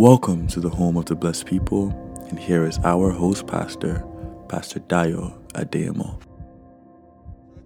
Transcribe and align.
Welcome 0.00 0.46
to 0.46 0.60
the 0.60 0.70
home 0.70 0.96
of 0.96 1.04
the 1.04 1.14
blessed 1.14 1.44
people, 1.44 1.90
and 2.30 2.38
here 2.38 2.64
is 2.64 2.78
our 2.84 3.10
host 3.10 3.46
pastor, 3.46 4.02
Pastor 4.48 4.80
Dayo 4.80 5.36
Adeyemo. 5.52 6.18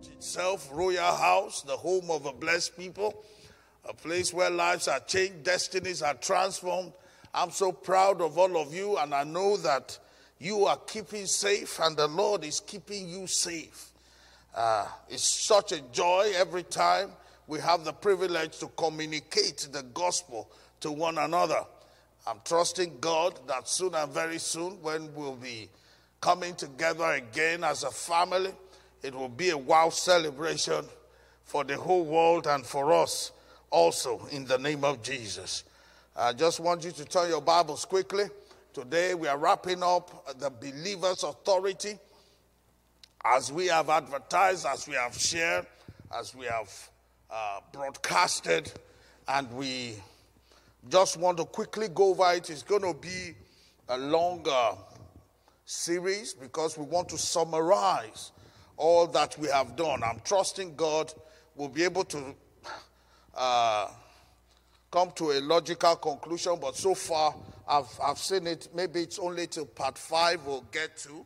itself, 0.03 0.69
Royal 0.73 1.15
House, 1.15 1.63
the 1.63 1.77
home 1.77 2.11
of 2.11 2.27
a 2.27 2.33
blessed 2.33 2.77
people, 2.77 3.23
a 3.89 3.95
place 3.95 4.35
where 4.35 4.51
lives 4.51 4.89
are 4.89 4.99
changed, 4.99 5.45
destinies 5.45 6.03
are 6.03 6.15
transformed. 6.15 6.93
I'm 7.33 7.53
so 7.53 7.71
proud 7.71 8.21
of 8.21 8.37
all 8.37 8.57
of 8.57 8.75
you, 8.75 8.97
and 8.99 9.15
I 9.15 9.23
know 9.23 9.57
that 9.59 9.97
you 10.41 10.65
are 10.65 10.79
keeping 10.89 11.27
safe, 11.27 11.79
and 11.79 11.97
the 11.97 12.09
Lord 12.09 12.43
is 12.43 12.59
keeping 12.59 13.09
you 13.09 13.29
safe. 13.29 13.93
Uh, 14.57 14.89
it's 15.09 15.23
such 15.23 15.71
a 15.71 15.81
joy 15.93 16.33
every 16.35 16.65
time 16.65 17.13
we 17.47 17.61
have 17.61 17.85
the 17.85 17.93
privilege 17.93 18.59
to 18.59 18.67
communicate 18.77 19.69
the 19.71 19.85
gospel 19.85 20.51
to 20.81 20.91
one 20.91 21.19
another. 21.19 21.65
I'm 22.27 22.41
trusting 22.45 22.99
God 23.01 23.39
that 23.47 23.69
soon 23.69 23.95
and 23.95 24.11
very 24.11 24.39
soon, 24.39 24.81
when 24.81 25.15
we'll 25.15 25.37
be 25.37 25.69
coming 26.21 26.55
together 26.55 27.05
again 27.05 27.65
as 27.65 27.83
a 27.83 27.91
family, 27.91 28.53
it 29.03 29.15
will 29.15 29.29
be 29.29 29.51
a 29.51 29.59
wow 29.59 29.91
celebration 29.91 30.87
for 31.45 31.65
the 31.65 31.77
whole 31.77 32.05
world 32.05 32.47
and 32.47 32.65
for 32.65 32.95
us 32.95 33.33
also 33.71 34.27
in 34.31 34.47
the 34.47 34.57
name 34.57 34.85
of 34.85 35.03
Jesus. 35.03 35.65
I 36.17 36.33
just 36.33 36.61
want 36.61 36.85
you 36.85 36.93
to 36.93 37.05
turn 37.05 37.29
your 37.29 37.43
Bibles 37.43 37.85
quickly. 37.85 38.25
Today 38.73 39.15
we 39.15 39.29
are 39.29 39.37
wrapping 39.37 39.83
up 39.83 40.39
the 40.39 40.49
believer's 40.49 41.25
authority 41.25 41.99
as 43.23 43.53
we 43.53 43.67
have 43.67 43.91
advertised, 43.91 44.65
as 44.65 44.89
we 44.89 44.95
have 44.95 45.15
shared, 45.19 45.67
as 46.19 46.35
we 46.35 46.47
have 46.47 46.91
uh, 47.31 47.61
broadcasted, 47.73 48.73
and 49.29 49.51
we 49.53 49.97
just 50.89 51.17
want 51.17 51.39
to 51.39 51.45
quickly 51.45 51.89
go 51.89 52.11
over 52.11 52.33
it. 52.33 52.51
It's 52.51 52.63
going 52.63 52.83
to 52.83 52.95
be 52.95 53.35
a 53.89 53.99
longer 53.99 54.71
series 55.65 56.35
because 56.35 56.77
we 56.77 56.85
want 56.85 57.09
to 57.09 57.19
summarize 57.19 58.33
all 58.77 59.07
that 59.09 59.39
we 59.39 59.49
have 59.49 59.77
done. 59.77 60.03
I'm 60.03 60.21
trusting 60.25 60.75
God 60.77 61.13
will 61.57 61.69
be 61.69 61.85
able 61.85 62.05
to 62.05 62.35
uh, 63.35 63.89
come 64.91 65.11
to 65.13 65.33
a 65.33 65.41
logical 65.41 65.97
conclusion, 65.97 66.57
but 66.61 66.77
so 66.77 66.95
far 66.95 67.35
I've, 67.67 67.89
I've 68.03 68.19
seen 68.19 68.47
it. 68.47 68.69
Maybe 68.75 69.01
it's 69.01 69.19
only 69.19 69.47
till 69.47 69.67
part 69.67 69.97
five 69.97 70.45
we'll 70.45 70.67
get 70.73 70.97
to. 70.99 71.25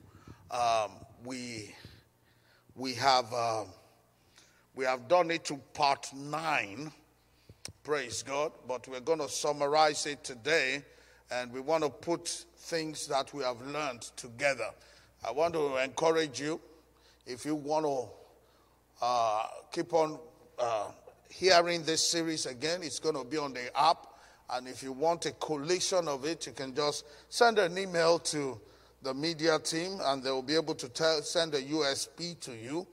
Um, 0.51 0.93
we, 1.25 1.75
we, 2.75 2.95
have, 2.95 3.33
uh, 3.33 3.65
we 4.75 4.85
have 4.85 5.09
done 5.09 5.31
it 5.31 5.45
to 5.47 5.57
part 5.75 6.09
nine. 6.15 6.93
Praise 7.83 8.23
God. 8.23 8.53
But 8.67 8.87
we're 8.89 9.01
going 9.01 9.21
to 9.21 9.29
summarize 9.29 10.07
it 10.07 10.23
today 10.25 10.83
and 11.31 11.53
we 11.53 11.61
want 11.61 11.85
to 11.85 11.91
put 11.91 12.29
things 12.29 13.07
that 13.09 13.33
we 13.33 13.43
have 13.43 13.61
learned 13.63 14.03
together. 14.17 14.71
I 15.27 15.33
want 15.33 15.55
to 15.55 15.83
encourage 15.83 16.41
you 16.41 16.61
if 17.27 17.45
you 17.45 17.55
want 17.55 17.85
to 17.85 18.09
uh, 19.03 19.43
keep 19.71 19.93
on 19.93 20.19
uh, 20.59 20.89
hearing 21.29 21.83
this 21.83 22.07
series 22.07 22.47
again, 22.47 22.81
it's 22.83 22.99
going 22.99 23.15
to 23.15 23.25
be 23.25 23.37
on 23.37 23.53
the 23.53 23.71
app. 23.79 24.07
And 24.51 24.67
if 24.67 24.83
you 24.83 24.93
want 24.93 25.27
a 25.27 25.33
collation 25.33 26.09
of 26.09 26.25
it, 26.25 26.47
you 26.47 26.53
can 26.53 26.75
just 26.75 27.05
send 27.29 27.59
an 27.59 27.77
email 27.77 28.19
to 28.21 28.59
the 29.03 29.13
media 29.13 29.59
team 29.59 29.99
and 30.05 30.23
they 30.23 30.31
will 30.31 30.43
be 30.43 30.55
able 30.55 30.75
to 30.75 30.89
tell, 30.89 31.21
send 31.23 31.55
a 31.55 31.63
USB 31.63 32.39
to 32.41 32.53
you 32.53 32.87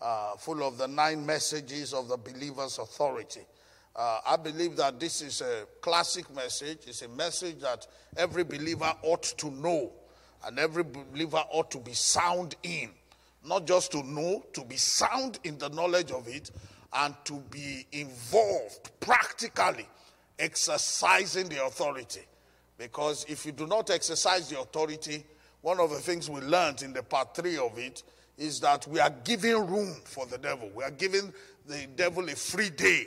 uh, 0.00 0.32
full 0.36 0.62
of 0.62 0.78
the 0.78 0.88
nine 0.88 1.24
messages 1.24 1.92
of 1.92 2.08
the 2.08 2.16
believer's 2.16 2.78
authority. 2.78 3.42
Uh, 3.94 4.20
I 4.26 4.36
believe 4.36 4.76
that 4.76 4.98
this 4.98 5.20
is 5.20 5.42
a 5.42 5.66
classic 5.80 6.34
message. 6.34 6.78
It's 6.86 7.02
a 7.02 7.08
message 7.08 7.60
that 7.60 7.86
every 8.16 8.42
believer 8.42 8.92
ought 9.02 9.22
to 9.22 9.50
know 9.50 9.92
and 10.46 10.58
every 10.58 10.82
believer 10.82 11.42
ought 11.50 11.70
to 11.72 11.78
be 11.78 11.92
sound 11.92 12.56
in. 12.62 12.90
Not 13.44 13.66
just 13.66 13.92
to 13.92 14.02
know, 14.02 14.44
to 14.54 14.64
be 14.64 14.76
sound 14.76 15.40
in 15.44 15.58
the 15.58 15.68
knowledge 15.68 16.10
of 16.10 16.28
it 16.28 16.50
and 16.94 17.14
to 17.24 17.34
be 17.50 17.86
involved 17.92 18.90
practically 19.00 19.86
exercising 20.38 21.48
the 21.48 21.64
authority. 21.64 22.22
Because 22.78 23.26
if 23.28 23.44
you 23.44 23.52
do 23.52 23.66
not 23.66 23.90
exercise 23.90 24.48
the 24.48 24.60
authority, 24.60 25.24
one 25.60 25.80
of 25.80 25.90
the 25.90 25.96
things 25.96 26.30
we 26.30 26.40
learned 26.40 26.82
in 26.82 26.92
the 26.92 27.02
part 27.02 27.34
three 27.34 27.58
of 27.58 27.78
it 27.78 28.02
is 28.38 28.58
that 28.60 28.86
we 28.88 29.00
are 29.00 29.12
giving 29.22 29.66
room 29.66 29.94
for 30.04 30.24
the 30.26 30.38
devil. 30.38 30.70
We 30.74 30.82
are 30.82 30.90
giving 30.90 31.32
the 31.66 31.86
devil 31.94 32.28
a 32.28 32.34
free 32.34 32.70
day 32.70 33.06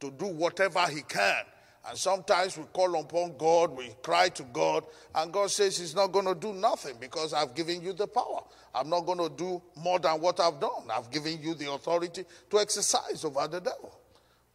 to 0.00 0.10
do 0.10 0.26
whatever 0.26 0.86
he 0.86 1.02
can. 1.02 1.44
And 1.88 1.96
sometimes 1.96 2.58
we 2.58 2.64
call 2.72 2.98
upon 3.00 3.36
God, 3.36 3.76
we 3.76 3.94
cry 4.02 4.28
to 4.30 4.42
God, 4.52 4.84
and 5.14 5.32
God 5.32 5.50
says 5.52 5.78
He's 5.78 5.94
not 5.94 6.08
going 6.08 6.26
to 6.26 6.34
do 6.34 6.52
nothing 6.52 6.96
because 7.00 7.32
I've 7.32 7.54
given 7.54 7.80
you 7.80 7.92
the 7.92 8.08
power. 8.08 8.40
I'm 8.74 8.88
not 8.90 9.06
going 9.06 9.18
to 9.18 9.30
do 9.30 9.62
more 9.76 10.00
than 10.00 10.20
what 10.20 10.40
I've 10.40 10.58
done. 10.60 10.90
I've 10.92 11.10
given 11.12 11.40
you 11.40 11.54
the 11.54 11.70
authority 11.70 12.24
to 12.50 12.58
exercise 12.58 13.24
over 13.24 13.46
the 13.46 13.60
devil. 13.60 14.00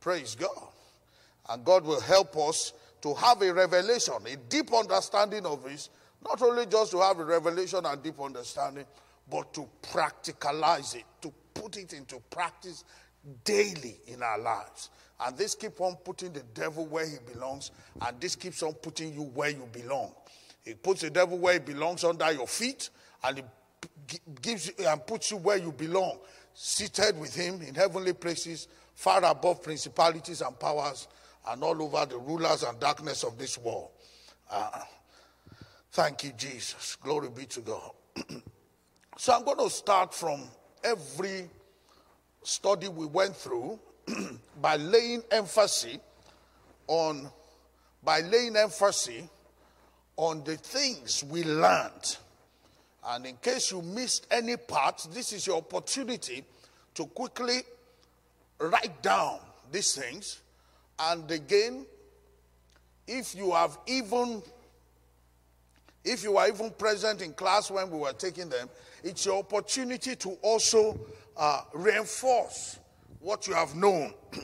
Praise 0.02 0.36
God. 0.36 0.68
And 1.50 1.64
God 1.64 1.86
will 1.86 2.02
help 2.02 2.36
us 2.38 2.74
to 3.02 3.14
have 3.16 3.42
a 3.42 3.54
revelation, 3.54 4.16
a 4.26 4.36
deep 4.36 4.74
understanding 4.74 5.46
of 5.46 5.64
this, 5.64 5.90
not 6.24 6.42
only 6.42 6.66
just 6.66 6.92
to 6.92 7.00
have 7.00 7.18
a 7.20 7.26
revelation 7.26 7.86
and 7.86 8.04
deep 8.04 8.20
understanding, 8.20 8.86
but 9.30 9.54
to 9.54 9.68
practicalize 9.82 10.96
it, 10.96 11.06
to 11.22 11.32
put 11.54 11.78
it 11.78 11.94
into 11.94 12.20
practice 12.30 12.84
daily 13.44 13.98
in 14.08 14.22
our 14.22 14.40
lives. 14.40 14.90
And 15.24 15.38
this 15.38 15.54
keeps 15.54 15.80
on 15.80 15.96
putting 15.98 16.34
the 16.34 16.44
devil 16.54 16.86
where 16.88 17.06
he 17.06 17.18
belongs, 17.32 17.72
and 18.02 18.20
this 18.20 18.36
keeps 18.36 18.64
on 18.64 18.74
putting 18.74 19.14
you 19.14 19.24
where 19.24 19.50
you 19.50 19.68
belong. 19.72 20.14
It 20.66 20.82
puts 20.82 21.02
the 21.02 21.10
devil 21.10 21.38
where 21.38 21.54
he 21.54 21.60
belongs 21.60 22.04
under 22.04 22.32
your 22.32 22.48
feet, 22.48 22.90
and 23.24 23.40
it 23.40 23.46
gives 24.42 24.68
you 24.68 24.88
and 24.88 25.06
puts 25.06 25.32
you 25.32 25.38
where 25.38 25.58
you 25.58 25.72
belong, 25.72 26.18
seated 26.54 27.20
with 27.20 27.36
him 27.36 27.62
in 27.62 27.76
heavenly 27.76 28.14
places, 28.14 28.68
far 28.96 29.24
above 29.24 29.62
principalities 29.62 30.42
and 30.42 30.60
powers, 30.60 31.08
and 31.50 31.64
all 31.64 31.82
over 31.82 32.06
the 32.06 32.18
rulers 32.18 32.64
and 32.64 32.80
darkness 32.80 33.24
of 33.24 33.38
this 33.38 33.58
world. 33.58 33.90
Uh, 34.50 34.82
thank 35.92 36.24
you, 36.24 36.32
Jesus. 36.36 36.96
Glory 36.96 37.30
be 37.30 37.46
to 37.46 37.62
God. 37.62 37.92
so 39.18 39.34
I'm 39.34 39.44
going 39.44 39.58
to 39.58 39.70
start 39.70 40.14
from 40.14 40.42
every 40.84 41.48
study 42.44 42.88
we 42.88 43.06
went 43.06 43.36
through 43.36 43.80
by 44.62 44.76
laying 44.78 45.24
emphasis 45.32 45.98
on 46.88 47.30
by 48.04 48.22
laying 48.22 48.56
emphasis 48.56 49.24
on 50.18 50.44
the 50.44 50.56
things 50.58 51.24
we 51.24 51.44
learned. 51.44 52.18
And 53.08 53.26
in 53.26 53.36
case 53.38 53.72
you 53.72 53.82
missed 53.82 54.28
any 54.30 54.58
part, 54.58 55.08
this 55.12 55.34
is 55.34 55.48
your 55.48 55.58
opportunity 55.58 56.44
to 56.94 57.06
quickly 57.06 57.62
write 58.60 59.02
down 59.02 59.40
these 59.72 59.96
things. 59.96 60.42
And 61.00 61.30
again, 61.32 61.86
if 63.08 63.36
you 63.36 63.52
have 63.52 63.78
even 63.88 64.44
if 66.04 66.24
you 66.24 66.38
are 66.38 66.48
even 66.48 66.72
present 66.72 67.22
in 67.22 67.34
class 67.34 67.70
when 67.70 67.90
we 67.90 68.00
were 68.00 68.14
taking 68.14 68.50
them, 68.50 68.70
it's 69.04 69.26
your 69.26 69.40
opportunity 69.40 70.16
to 70.16 70.32
also 70.42 71.00
uh, 71.38 71.62
reinforce 71.74 72.80
what 73.22 73.48
you 73.48 73.54
have 73.54 73.76
known 73.76 74.14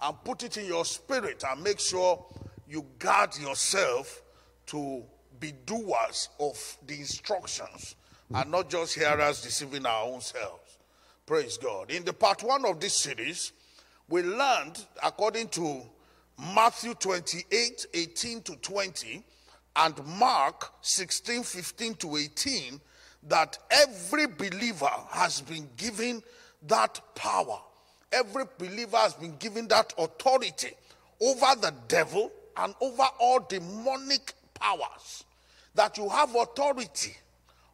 and 0.00 0.24
put 0.24 0.42
it 0.42 0.56
in 0.56 0.66
your 0.66 0.84
spirit 0.84 1.44
and 1.48 1.62
make 1.62 1.80
sure 1.80 2.24
you 2.68 2.86
guard 2.98 3.36
yourself 3.38 4.22
to 4.66 5.02
be 5.38 5.52
doers 5.66 6.28
of 6.38 6.78
the 6.86 6.94
instructions 6.94 7.96
and 8.34 8.50
not 8.50 8.70
just 8.70 8.94
hearers 8.94 9.42
deceiving 9.42 9.84
our 9.84 10.04
own 10.04 10.20
selves. 10.20 10.78
Praise 11.26 11.58
God. 11.58 11.90
In 11.90 12.04
the 12.04 12.12
part 12.12 12.42
one 12.42 12.64
of 12.64 12.80
this 12.80 12.96
series, 12.96 13.52
we 14.08 14.22
learned, 14.22 14.84
according 15.02 15.48
to 15.48 15.82
Matthew 16.54 16.94
28 16.94 17.86
18 17.92 18.42
to 18.42 18.56
20 18.56 19.22
and 19.76 20.06
Mark 20.18 20.72
16 20.82 21.42
15 21.42 21.94
to 21.94 22.16
18, 22.16 22.80
that 23.24 23.58
every 23.70 24.26
believer 24.26 24.90
has 25.10 25.40
been 25.40 25.68
given 25.76 26.22
that 26.66 27.00
power 27.14 27.60
every 28.12 28.44
believer 28.58 28.96
has 28.96 29.14
been 29.14 29.36
given 29.36 29.68
that 29.68 29.92
authority 29.98 30.70
over 31.20 31.60
the 31.60 31.74
devil 31.88 32.30
and 32.56 32.74
over 32.80 33.04
all 33.18 33.40
demonic 33.48 34.34
powers. 34.54 35.24
That 35.74 35.96
you 35.96 36.08
have 36.08 36.34
authority. 36.34 37.16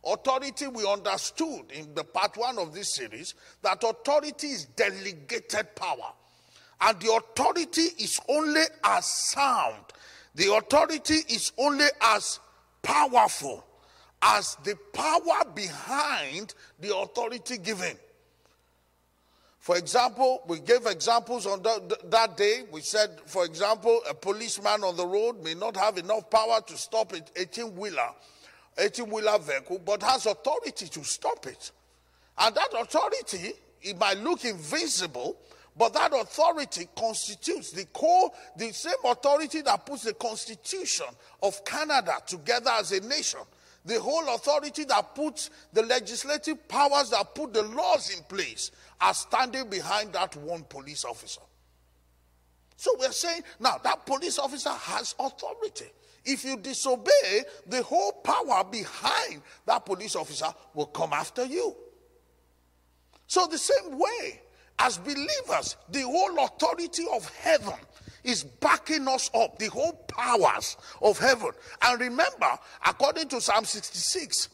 Authority, 0.05 0.69
we 0.69 0.87
understood 0.87 1.73
in 1.73 1.95
the 1.95 2.05
part 2.05 2.37
one 2.37 2.59
of 2.59 2.73
this 2.73 2.95
series 2.95 3.35
that 3.63 3.83
authority 3.83 4.49
is 4.49 4.67
delegated 4.67 5.75
power. 5.75 6.13
And 6.81 7.01
the 7.01 7.13
authority 7.13 7.89
is 7.99 8.21
only 8.29 8.63
as 8.85 9.05
sound, 9.05 9.83
the 10.35 10.55
authority 10.55 11.17
is 11.29 11.51
only 11.59 11.87
as 12.01 12.39
powerful 12.83 13.65
as 14.23 14.57
the 14.65 14.77
power 14.93 15.45
behind 15.55 16.55
the 16.81 16.97
authority 16.97 17.59
given. 17.59 17.97
For 19.69 19.77
example, 19.77 20.45
we 20.47 20.61
gave 20.61 20.87
examples 20.87 21.45
on 21.45 21.63
that, 21.63 22.11
that 22.11 22.39
day. 22.39 22.63
We 22.73 22.81
said, 22.81 23.11
for 23.27 23.45
example, 23.45 24.01
a 24.09 24.15
policeman 24.15 24.83
on 24.83 24.97
the 24.97 25.07
road 25.07 25.45
may 25.45 25.53
not 25.53 25.77
have 25.77 25.99
enough 25.99 26.31
power 26.31 26.63
to 26.67 26.75
stop 26.79 27.13
an 27.13 27.21
18 27.37 27.77
wheeler, 27.77 28.09
18 28.79 29.11
wheeler 29.11 29.39
vehicle, 29.39 29.79
but 29.85 30.03
has 30.03 30.25
authority 30.25 30.87
to 30.87 31.05
stop 31.05 31.47
it. 31.47 31.71
And 32.39 32.55
that 32.55 32.71
authority, 32.81 33.53
it 33.83 33.99
might 33.99 34.17
look 34.17 34.47
invisible, 34.47 35.37
but 35.77 35.93
that 35.93 36.15
authority 36.15 36.89
constitutes 36.97 37.71
the 37.73 37.85
core, 37.93 38.31
the 38.57 38.73
same 38.73 38.95
authority 39.05 39.61
that 39.61 39.85
puts 39.85 40.05
the 40.05 40.15
constitution 40.15 41.09
of 41.43 41.63
Canada 41.67 42.15
together 42.27 42.71
as 42.71 42.93
a 42.93 43.07
nation. 43.07 43.41
The 43.89 43.99
whole 43.99 44.35
authority 44.35 44.85
that 44.85 45.15
puts 45.15 45.49
the 45.73 45.83
legislative 45.83 46.69
powers 46.69 47.09
that 47.09 47.35
put 47.35 47.55
the 47.55 47.63
laws 47.63 48.15
in 48.15 48.23
place 48.25 48.71
are 49.01 49.15
standing 49.15 49.71
behind 49.71 50.13
that 50.13 50.37
one 50.37 50.65
police 50.65 51.07
officer. 51.07 51.41
So 52.77 52.95
we're 52.99 53.13
saying 53.13 53.45
now 53.59 53.79
that 53.83 54.05
police 54.05 54.39
officer 54.39 54.69
has 54.69 55.15
authority. 55.19 55.87
If 56.23 56.45
you 56.45 56.59
disobey, 56.59 57.45
the 57.67 57.83
whole 57.83 58.13
power 58.13 58.63
behind 58.63 59.41
that 59.65 59.87
police 59.87 60.17
officer 60.17 60.49
will 60.75 60.87
come 60.87 61.15
after 61.15 61.47
you. 61.47 61.75
So, 63.27 63.47
the 63.47 63.57
same 63.57 63.99
way, 63.99 64.43
as 64.79 64.99
believers, 64.99 65.77
the 65.91 66.03
whole 66.03 66.45
authority 66.45 67.05
of 67.11 67.27
heaven 67.37 67.73
is 68.25 68.45
backing 68.45 69.07
us 69.09 69.31
up, 69.35 69.59
the 69.59 69.67
whole 69.67 69.93
powers 70.09 70.77
of 71.03 71.19
heaven. 71.19 71.51
And 71.83 72.01
remember, 72.01 72.59
according 72.85 73.29
to 73.29 73.41
Psalm 73.41 73.65
66, 73.65 74.49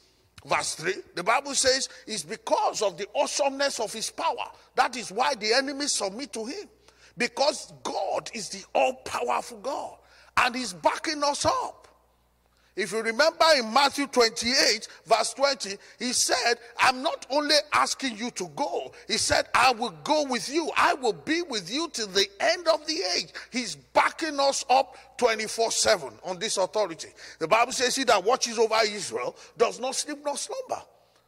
verse 0.46 0.75
3, 0.76 0.94
the 1.14 1.22
Bible 1.22 1.55
says 1.55 1.88
it's 2.06 2.25
because 2.25 2.82
of 2.82 2.99
the 2.99 3.08
awesomeness 3.14 3.81
of 3.81 3.93
his 3.93 4.11
power. 4.11 4.50
That 4.75 4.96
is 4.96 5.11
why 5.11 5.34
the 5.34 5.52
enemies 5.52 5.93
submit 5.93 6.32
to 6.34 6.44
him. 6.44 6.69
Because 7.16 7.72
God 7.82 8.31
is 8.34 8.49
the 8.49 8.64
all 8.75 8.94
powerful 9.05 9.58
God 9.58 9.96
and 10.37 10.55
he's 10.55 10.72
backing 10.72 11.22
us 11.22 11.44
up. 11.44 11.84
If 12.76 12.91
you 12.91 13.03
remember 13.03 13.44
in 13.56 13.73
Matthew 13.73 14.09
28, 14.09 14.88
verse 15.06 15.32
20, 15.35 15.76
he 16.00 16.12
said, 16.12 16.55
I'm 16.81 17.03
not 17.03 17.25
only 17.31 17.55
asking 17.73 18.17
you 18.17 18.32
to 18.32 18.49
go, 18.56 18.93
he 19.06 19.17
said, 19.17 19.47
I 19.55 19.71
will 19.73 19.94
go 20.03 20.25
with 20.29 20.49
you. 20.49 20.71
I 20.76 20.94
will 20.94 21.12
be 21.12 21.43
with 21.43 21.73
you 21.73 21.88
till 21.93 22.09
the 22.09 22.26
end 22.41 22.67
of 22.67 22.85
the 22.87 23.00
age. 23.17 23.29
He's 23.53 23.76
backing 23.76 24.41
us 24.41 24.65
up 24.69 24.97
24 25.19 25.71
7 25.71 26.11
on 26.25 26.38
this 26.41 26.56
authority. 26.56 27.11
The 27.38 27.47
Bible 27.47 27.73
says, 27.73 27.94
He 27.94 28.03
that 28.05 28.25
watches 28.25 28.59
over 28.59 28.79
Israel 28.85 29.37
does 29.56 29.79
not 29.79 29.94
sleep 29.94 30.19
nor 30.25 30.37
slumber. 30.37 30.82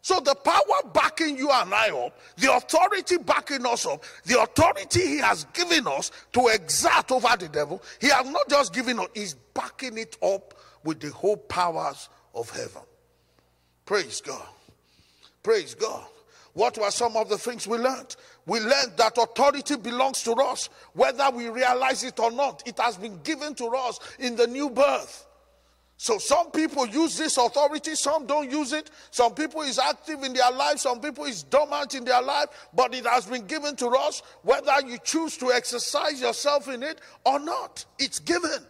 So 0.07 0.21
the 0.21 0.37
power 0.37 0.91
backing 0.93 1.37
you 1.37 1.51
and 1.51 1.75
I 1.75 1.91
up, 1.91 2.17
the 2.37 2.55
authority 2.55 3.19
backing 3.19 3.67
us 3.67 3.87
up, 3.87 4.05
the 4.25 4.41
authority 4.41 5.01
he 5.01 5.19
has 5.19 5.47
given 5.53 5.87
us 5.89 6.13
to 6.33 6.47
exert 6.47 7.11
over 7.11 7.37
the 7.37 7.49
devil, 7.49 7.83
he 8.01 8.09
has 8.11 8.29
not 8.31 8.49
just 8.49 8.73
given 8.73 9.01
us, 9.01 9.09
he's 9.15 9.35
backing 9.35 9.99
it 9.99 10.17
up 10.23 10.55
with 10.87 11.01
the 11.01 11.11
whole 11.11 11.37
powers 11.37 12.09
of 12.35 12.49
heaven. 12.51 12.83
Praise 13.85 14.21
God. 14.21 14.47
Praise 15.43 15.75
God. 15.75 16.07
What 16.55 16.79
were 16.79 16.91
some 16.91 17.17
of 17.17 17.29
the 17.29 17.37
things 17.37 17.67
we 17.67 17.77
learned? 17.77 18.17
We 18.47 18.61
learned 18.61 18.97
that 18.97 19.19
authority 19.19 19.77
belongs 19.77 20.23
to 20.23 20.33
us, 20.33 20.71
whether 20.95 21.29
we 21.31 21.49
realize 21.49 22.03
it 22.03 22.19
or 22.19 22.31
not. 22.31 22.63
It 22.67 22.79
has 22.79 22.97
been 22.97 23.21
given 23.23 23.55
to 23.57 23.67
us 23.67 23.99
in 24.19 24.37
the 24.37 24.47
new 24.47 24.71
birth. 24.71 25.27
So 25.99 26.19
some 26.19 26.51
people 26.51 26.87
use 26.87 27.17
this 27.17 27.37
authority, 27.37 27.95
some 27.95 28.27
don't 28.27 28.51
use 28.51 28.73
it. 28.73 28.91
Some 29.11 29.35
people 29.35 29.63
is 29.63 29.79
active 29.79 30.23
in 30.23 30.35
their 30.35 30.51
life, 30.51 30.79
some 30.79 31.01
people 31.01 31.25
is 31.25 31.43
dormant 31.43 31.95
in 31.95 32.05
their 32.05 32.23
life, 32.23 32.69
but 32.75 32.95
it 32.95 33.07
has 33.07 33.27
been 33.27 33.47
given 33.47 33.77
to 33.77 33.89
us 33.89 34.23
whether 34.43 34.75
you 34.87 34.99
choose 35.03 35.37
to 35.39 35.53
exercise 35.53 36.21
yourself 36.21 36.69
in 36.69 36.83
it 36.83 37.01
or 37.25 37.39
not. 37.39 37.85
It's 37.99 38.19
given. 38.19 38.65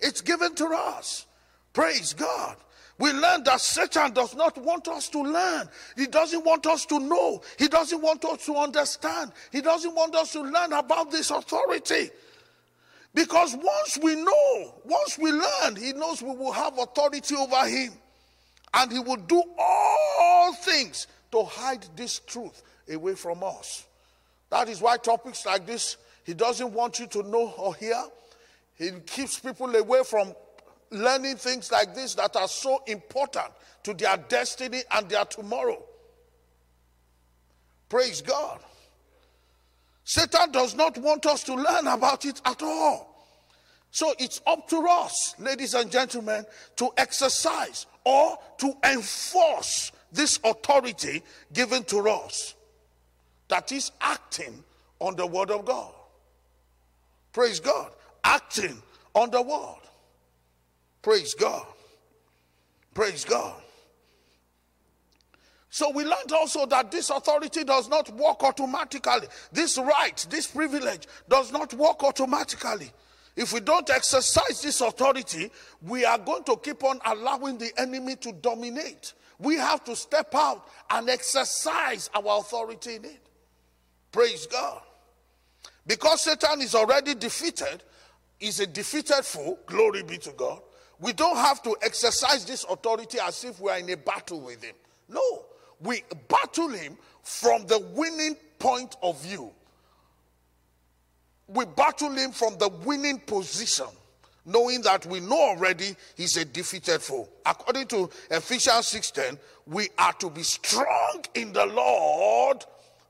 It's 0.00 0.20
given 0.20 0.54
to 0.56 0.66
us. 0.66 1.26
Praise 1.72 2.12
God. 2.14 2.56
We 2.98 3.12
learn 3.12 3.44
that 3.44 3.62
Satan 3.62 4.12
does 4.12 4.36
not 4.36 4.58
want 4.58 4.86
us 4.88 5.08
to 5.08 5.22
learn. 5.22 5.68
He 5.96 6.06
doesn't 6.06 6.44
want 6.44 6.66
us 6.66 6.84
to 6.86 6.98
know. 6.98 7.40
He 7.58 7.66
doesn't 7.66 8.02
want 8.02 8.22
us 8.26 8.44
to 8.44 8.56
understand. 8.56 9.32
He 9.50 9.62
doesn't 9.62 9.94
want 9.94 10.14
us 10.14 10.32
to 10.32 10.42
learn 10.42 10.74
about 10.74 11.10
this 11.10 11.30
authority. 11.30 12.10
Because 13.14 13.56
once 13.56 13.98
we 14.02 14.16
know, 14.16 14.74
once 14.84 15.18
we 15.18 15.32
learn, 15.32 15.76
he 15.76 15.94
knows 15.94 16.22
we 16.22 16.36
will 16.36 16.52
have 16.52 16.76
authority 16.78 17.34
over 17.34 17.66
him. 17.66 17.92
And 18.74 18.92
he 18.92 18.98
will 18.98 19.16
do 19.16 19.42
all 19.58 20.52
things 20.52 21.06
to 21.32 21.42
hide 21.44 21.86
this 21.96 22.18
truth 22.20 22.62
away 22.88 23.14
from 23.14 23.42
us. 23.42 23.86
That 24.50 24.68
is 24.68 24.82
why 24.82 24.98
topics 24.98 25.46
like 25.46 25.66
this, 25.66 25.96
he 26.24 26.34
doesn't 26.34 26.72
want 26.72 26.98
you 26.98 27.06
to 27.06 27.22
know 27.22 27.54
or 27.56 27.74
hear. 27.74 28.02
He 28.76 28.90
keeps 29.06 29.38
people 29.38 29.74
away 29.74 30.02
from 30.04 30.34
learning 30.90 31.36
things 31.36 31.70
like 31.70 31.94
this 31.94 32.14
that 32.14 32.36
are 32.36 32.48
so 32.48 32.82
important 32.86 33.52
to 33.82 33.94
their 33.94 34.16
destiny 34.16 34.82
and 34.92 35.08
their 35.08 35.24
tomorrow. 35.24 35.82
Praise 37.88 38.22
God. 38.22 38.60
Satan 40.04 40.50
does 40.50 40.74
not 40.74 40.98
want 40.98 41.26
us 41.26 41.44
to 41.44 41.54
learn 41.54 41.86
about 41.86 42.24
it 42.24 42.40
at 42.44 42.62
all. 42.62 43.06
So 43.92 44.14
it's 44.18 44.40
up 44.46 44.68
to 44.68 44.86
us, 44.88 45.34
ladies 45.38 45.74
and 45.74 45.90
gentlemen, 45.90 46.44
to 46.76 46.90
exercise 46.96 47.86
or 48.04 48.38
to 48.58 48.72
enforce 48.84 49.92
this 50.12 50.38
authority 50.44 51.22
given 51.52 51.84
to 51.84 52.08
us 52.08 52.54
that 53.48 53.72
is 53.72 53.90
acting 54.00 54.64
on 55.00 55.16
the 55.16 55.26
word 55.26 55.50
of 55.50 55.64
God. 55.64 55.92
Praise 57.32 57.60
God. 57.60 57.92
Acting 58.22 58.80
on 59.14 59.30
the 59.30 59.42
word. 59.42 59.78
Praise 61.02 61.34
God. 61.34 61.66
Praise 62.94 63.24
God. 63.24 63.54
So 65.70 65.90
we 65.90 66.04
learned 66.04 66.32
also 66.32 66.66
that 66.66 66.90
this 66.90 67.10
authority 67.10 67.62
does 67.62 67.88
not 67.88 68.10
work 68.10 68.42
automatically. 68.42 69.28
This 69.52 69.78
right, 69.78 70.26
this 70.28 70.48
privilege 70.48 71.06
does 71.28 71.52
not 71.52 71.72
work 71.74 72.02
automatically. 72.02 72.90
If 73.36 73.52
we 73.52 73.60
don't 73.60 73.88
exercise 73.88 74.60
this 74.60 74.80
authority, 74.80 75.50
we 75.80 76.04
are 76.04 76.18
going 76.18 76.42
to 76.44 76.56
keep 76.56 76.82
on 76.82 76.98
allowing 77.06 77.56
the 77.56 77.72
enemy 77.78 78.16
to 78.16 78.32
dominate. 78.32 79.14
We 79.38 79.54
have 79.56 79.84
to 79.84 79.94
step 79.94 80.34
out 80.34 80.68
and 80.90 81.08
exercise 81.08 82.10
our 82.14 82.40
authority 82.40 82.96
in 82.96 83.04
it. 83.04 83.26
Praise 84.10 84.46
God. 84.46 84.82
Because 85.86 86.22
Satan 86.22 86.60
is 86.60 86.74
already 86.74 87.14
defeated, 87.14 87.84
is 88.40 88.58
a 88.60 88.66
defeated 88.66 89.24
foe, 89.24 89.58
glory 89.66 90.02
be 90.02 90.18
to 90.18 90.32
God. 90.32 90.60
We 91.00 91.14
don't 91.14 91.36
have 91.36 91.62
to 91.62 91.76
exercise 91.80 92.44
this 92.44 92.64
authority 92.64 93.18
as 93.20 93.42
if 93.44 93.58
we 93.58 93.70
are 93.70 93.78
in 93.78 93.88
a 93.90 93.96
battle 93.96 94.40
with 94.40 94.62
him. 94.62 94.74
No, 95.08 95.44
we 95.80 96.02
battle 96.28 96.68
him 96.68 96.98
from 97.22 97.66
the 97.66 97.78
winning 97.78 98.36
point 98.58 98.96
of 99.02 99.20
view. 99.22 99.50
We 101.48 101.64
battle 101.64 102.10
him 102.10 102.32
from 102.32 102.58
the 102.58 102.68
winning 102.68 103.18
position, 103.18 103.86
knowing 104.44 104.82
that 104.82 105.06
we 105.06 105.20
know 105.20 105.40
already 105.40 105.96
he's 106.16 106.36
a 106.36 106.44
defeated 106.44 107.00
foe. 107.00 107.28
According 107.46 107.86
to 107.88 108.10
Ephesians 108.30 108.86
6:10, 108.86 109.38
we 109.66 109.88
are 109.98 110.12
to 110.14 110.28
be 110.28 110.42
strong 110.42 111.24
in 111.34 111.52
the 111.54 111.64
Lord 111.64 112.64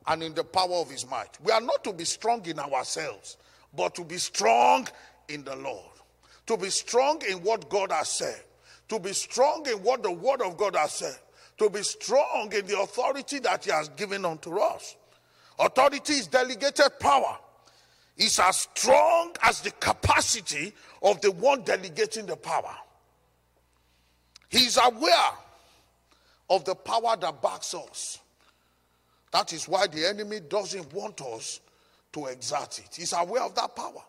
and 0.06 0.22
in 0.22 0.32
the 0.34 0.44
power 0.44 0.76
of 0.76 0.90
his 0.90 1.06
might. 1.10 1.40
We 1.42 1.50
are 1.50 1.60
not 1.60 1.82
to 1.84 1.92
be 1.92 2.04
strong 2.04 2.46
in 2.46 2.60
ourselves, 2.60 3.36
but 3.74 3.96
to 3.96 4.04
be 4.04 4.18
strong 4.18 4.88
in 5.28 5.42
the 5.44 5.56
Lord 5.56 5.89
to 6.50 6.56
be 6.56 6.68
strong 6.68 7.22
in 7.30 7.36
what 7.44 7.68
God 7.68 7.92
has 7.92 8.08
said, 8.08 8.40
to 8.88 8.98
be 8.98 9.12
strong 9.12 9.64
in 9.68 9.84
what 9.84 10.02
the 10.02 10.10
Word 10.10 10.42
of 10.42 10.56
God 10.56 10.74
has 10.74 10.90
said, 10.94 11.16
to 11.58 11.70
be 11.70 11.80
strong 11.84 12.52
in 12.52 12.66
the 12.66 12.76
authority 12.80 13.38
that 13.38 13.64
He 13.64 13.70
has 13.70 13.88
given 13.90 14.24
unto 14.24 14.58
us. 14.58 14.96
Authority 15.60 16.14
is 16.14 16.26
delegated 16.26 16.98
power. 16.98 17.38
It's 18.16 18.40
as 18.40 18.66
strong 18.74 19.32
as 19.44 19.60
the 19.60 19.70
capacity 19.70 20.72
of 21.04 21.20
the 21.20 21.30
one 21.30 21.62
delegating 21.62 22.26
the 22.26 22.34
power. 22.34 22.74
He's 24.48 24.76
aware 24.76 25.30
of 26.48 26.64
the 26.64 26.74
power 26.74 27.16
that 27.16 27.40
backs 27.40 27.74
us. 27.74 28.18
That 29.32 29.52
is 29.52 29.68
why 29.68 29.86
the 29.86 30.04
enemy 30.04 30.40
doesn't 30.40 30.92
want 30.92 31.20
us 31.20 31.60
to 32.12 32.26
exert 32.26 32.80
it. 32.80 32.96
He's 32.96 33.12
aware 33.12 33.44
of 33.44 33.54
that 33.54 33.76
power. 33.76 34.02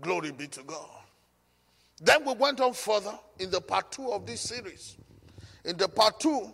Glory 0.00 0.30
be 0.30 0.46
to 0.46 0.62
God. 0.62 0.86
Then 2.00 2.24
we 2.24 2.34
went 2.34 2.60
on 2.60 2.74
further 2.74 3.18
in 3.38 3.50
the 3.50 3.60
part 3.60 3.92
two 3.92 4.12
of 4.12 4.26
this 4.26 4.40
series. 4.42 4.96
In 5.64 5.76
the 5.76 5.88
part 5.88 6.20
two, 6.20 6.52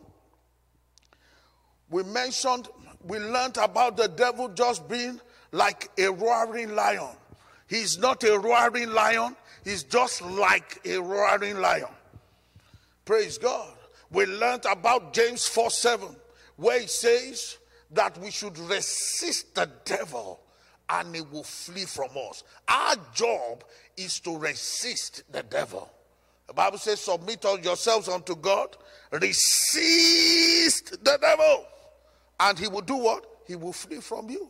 we 1.90 2.02
mentioned, 2.04 2.68
we 3.04 3.18
learned 3.18 3.56
about 3.56 3.96
the 3.96 4.08
devil 4.08 4.49
just 4.49 4.88
being 4.88 5.20
like 5.50 5.90
a 5.99 6.08
roaring 6.11 6.75
lion. 6.75 7.11
He's 7.68 7.99
not 7.99 8.22
a 8.25 8.38
roaring 8.38 8.90
lion, 8.90 9.37
he's 9.64 9.82
just 9.82 10.22
like 10.22 10.80
a 10.84 10.99
roaring 10.99 11.58
lion. 11.58 11.88
Praise 13.04 13.38
God. 13.38 13.75
We 14.11 14.26
learned 14.26 14.64
about 14.66 15.12
James 15.12 15.46
4 15.49 15.70
7, 15.70 16.08
where 16.56 16.80
it 16.80 16.90
says 16.90 17.58
that 17.90 18.16
we 18.18 18.30
should 18.30 18.58
resist 18.58 19.54
the 19.54 19.68
devil 19.84 20.41
and 20.88 21.14
he 21.14 21.22
will 21.22 21.44
flee 21.44 21.84
from 21.84 22.10
us. 22.30 22.44
Our 22.68 22.96
job 23.14 23.64
is 23.96 24.20
to 24.20 24.36
resist 24.36 25.22
the 25.32 25.42
devil. 25.42 25.90
The 26.46 26.54
Bible 26.54 26.78
says, 26.78 27.00
Submit 27.00 27.44
yourselves 27.62 28.08
unto 28.08 28.36
God, 28.36 28.76
resist 29.10 30.90
the 31.04 31.18
devil, 31.20 31.66
and 32.40 32.58
he 32.58 32.68
will 32.68 32.80
do 32.82 32.96
what? 32.96 33.24
He 33.46 33.56
will 33.56 33.72
flee 33.72 34.00
from 34.00 34.28
you. 34.28 34.48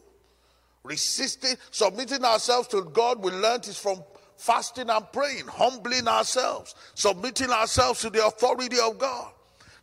Resisting, 0.85 1.55
submitting 1.71 2.25
ourselves 2.25 2.67
to 2.69 2.83
God, 2.83 3.23
we 3.23 3.31
learned 3.31 3.69
is 3.69 3.79
from 3.79 4.03
fasting 4.37 4.91
and 4.91 5.13
praying, 5.13 5.47
humbling 5.47 6.09
ourselves, 6.09 6.75
submitting 6.95 7.51
ourselves 7.51 8.01
to 8.01 8.11
the 8.11 8.27
authority 8.27 8.79
of 8.81 8.99
God. 8.99 9.33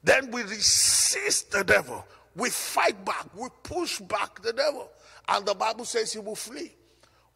Then 0.04 0.32
we 0.32 0.42
resist 0.42 1.52
the 1.52 1.64
devil. 1.64 2.06
We 2.36 2.50
fight 2.50 3.04
back. 3.06 3.26
We 3.36 3.48
push 3.64 4.00
back 4.00 4.42
the 4.42 4.54
devil. 4.54 4.90
And 5.30 5.46
the 5.46 5.54
Bible 5.54 5.86
says 5.86 6.12
he 6.12 6.20
will 6.20 6.36
flee. 6.36 6.74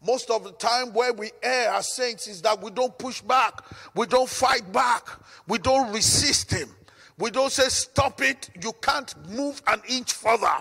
Most 0.04 0.30
of 0.30 0.44
the 0.44 0.52
time, 0.52 0.92
where 0.92 1.12
we 1.12 1.30
err 1.42 1.70
as 1.70 1.88
saints 1.94 2.26
is 2.28 2.42
that 2.42 2.60
we 2.62 2.70
don't 2.70 2.96
push 2.98 3.22
back, 3.22 3.64
we 3.94 4.06
don't 4.06 4.28
fight 4.28 4.70
back, 4.70 5.08
we 5.48 5.58
don't 5.58 5.92
resist 5.92 6.50
him. 6.50 6.68
We 7.16 7.30
don't 7.30 7.52
say, 7.52 7.68
Stop 7.68 8.20
it, 8.20 8.50
you 8.60 8.72
can't 8.82 9.14
move 9.30 9.62
an 9.66 9.80
inch 9.88 10.12
further. 10.12 10.56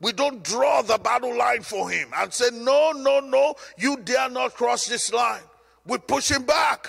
We 0.00 0.12
don't 0.12 0.42
draw 0.42 0.82
the 0.82 0.98
battle 0.98 1.36
line 1.36 1.62
for 1.62 1.88
him 1.88 2.08
and 2.16 2.32
say, 2.32 2.48
No, 2.52 2.92
no, 2.92 3.20
no, 3.20 3.54
you 3.78 3.98
dare 3.98 4.30
not 4.30 4.54
cross 4.54 4.86
this 4.86 5.12
line. 5.12 5.42
We 5.86 5.98
push 5.98 6.30
him 6.30 6.42
back. 6.42 6.88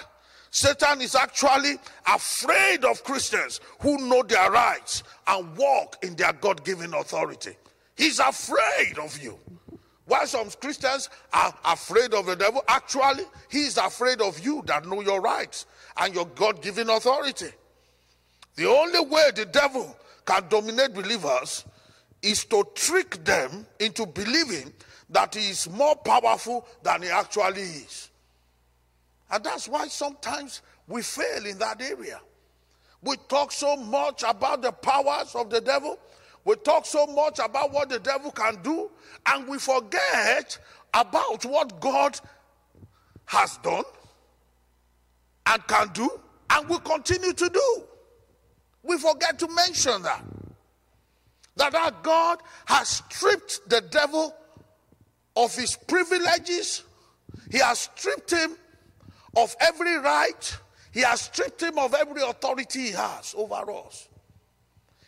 Satan 0.49 1.01
is 1.01 1.15
actually 1.15 1.77
afraid 2.07 2.85
of 2.85 3.03
Christians 3.03 3.59
who 3.79 3.97
know 4.07 4.23
their 4.23 4.51
rights 4.51 5.03
and 5.27 5.55
walk 5.57 5.97
in 6.03 6.15
their 6.15 6.33
God 6.33 6.63
given 6.63 6.93
authority. 6.93 7.55
He's 7.95 8.19
afraid 8.19 8.97
of 8.99 9.19
you. 9.21 9.37
While 10.05 10.27
some 10.27 10.49
Christians 10.59 11.09
are 11.31 11.53
afraid 11.65 12.13
of 12.13 12.25
the 12.25 12.35
devil, 12.35 12.61
actually, 12.67 13.23
he 13.49 13.65
is 13.65 13.77
afraid 13.77 14.21
of 14.21 14.39
you 14.39 14.61
that 14.65 14.85
know 14.85 15.01
your 15.01 15.21
rights 15.21 15.65
and 15.97 16.13
your 16.13 16.25
God 16.25 16.61
given 16.61 16.89
authority. 16.89 17.51
The 18.55 18.67
only 18.67 18.99
way 18.99 19.31
the 19.33 19.45
devil 19.45 19.95
can 20.25 20.43
dominate 20.49 20.93
believers 20.93 21.65
is 22.21 22.45
to 22.45 22.65
trick 22.75 23.23
them 23.23 23.65
into 23.79 24.05
believing 24.05 24.73
that 25.09 25.35
he 25.35 25.49
is 25.49 25.69
more 25.69 25.95
powerful 25.95 26.65
than 26.81 27.03
he 27.03 27.09
actually 27.09 27.61
is. 27.61 28.09
And 29.31 29.43
that's 29.43 29.67
why 29.67 29.87
sometimes 29.87 30.61
we 30.87 31.01
fail 31.01 31.45
in 31.45 31.57
that 31.59 31.81
area. 31.81 32.19
We 33.01 33.17
talk 33.27 33.51
so 33.51 33.75
much 33.75 34.23
about 34.23 34.61
the 34.61 34.71
powers 34.71 35.35
of 35.35 35.49
the 35.49 35.59
devil, 35.59 35.99
we 36.45 36.55
talk 36.57 36.85
so 36.85 37.05
much 37.07 37.39
about 37.39 37.71
what 37.71 37.89
the 37.89 37.99
devil 37.99 38.31
can 38.31 38.61
do, 38.61 38.89
and 39.25 39.47
we 39.47 39.57
forget 39.59 40.57
about 40.93 41.45
what 41.45 41.79
God 41.79 42.19
has 43.25 43.57
done 43.57 43.85
and 45.47 45.67
can 45.67 45.89
do 45.93 46.09
and 46.49 46.69
will 46.69 46.79
continue 46.79 47.33
to 47.33 47.49
do. 47.49 47.83
We 48.83 48.97
forget 48.97 49.39
to 49.39 49.47
mention 49.47 50.01
that. 50.03 50.23
That 51.55 51.75
our 51.75 51.91
God 52.01 52.39
has 52.65 52.89
stripped 52.89 53.69
the 53.69 53.81
devil 53.81 54.35
of 55.35 55.55
his 55.55 55.75
privileges, 55.75 56.83
he 57.51 57.59
has 57.59 57.79
stripped 57.79 58.31
him 58.31 58.55
of 59.35 59.55
every 59.59 59.97
right. 59.97 60.57
He 60.91 61.01
has 61.01 61.21
stripped 61.21 61.61
him 61.61 61.79
of 61.79 61.93
every 61.93 62.21
authority 62.21 62.81
he 62.81 62.91
has 62.91 63.33
over 63.35 63.71
us. 63.71 64.09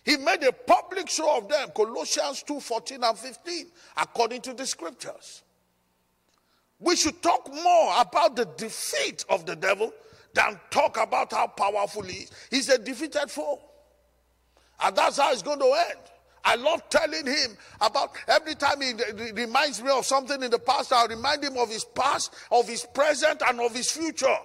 He 0.05 0.17
made 0.17 0.43
a 0.43 0.51
public 0.51 1.09
show 1.09 1.37
of 1.37 1.49
them, 1.49 1.69
Colossians 1.75 2.43
2 2.43 2.59
14 2.59 3.03
and 3.03 3.17
15, 3.17 3.65
according 3.97 4.41
to 4.41 4.53
the 4.53 4.65
scriptures. 4.65 5.41
We 6.79 6.95
should 6.95 7.21
talk 7.23 7.51
more 7.51 7.93
about 7.99 8.35
the 8.35 8.45
defeat 8.45 9.25
of 9.29 9.47
the 9.47 9.55
devil 9.55 9.91
than 10.33 10.59
talk 10.69 11.01
about 11.01 11.33
how 11.33 11.47
powerful 11.47 12.03
he 12.03 12.23
is. 12.23 12.31
He's 12.51 12.69
a 12.69 12.77
defeated 12.77 13.31
foe. 13.31 13.59
And 14.83 14.95
that's 14.95 15.17
how 15.17 15.31
it's 15.31 15.41
going 15.41 15.59
to 15.59 15.73
end. 15.89 15.99
I 16.43 16.55
love 16.55 16.87
telling 16.89 17.25
him 17.25 17.57
about 17.81 18.11
every 18.27 18.53
time 18.53 18.81
he 18.81 18.93
reminds 19.31 19.81
me 19.81 19.89
of 19.89 20.05
something 20.05 20.43
in 20.43 20.51
the 20.51 20.59
past, 20.59 20.93
I 20.93 21.07
remind 21.07 21.43
him 21.43 21.57
of 21.57 21.69
his 21.69 21.83
past, 21.83 22.35
of 22.51 22.67
his 22.67 22.85
present, 22.93 23.41
and 23.47 23.59
of 23.59 23.73
his 23.73 23.89
future. 23.89 24.37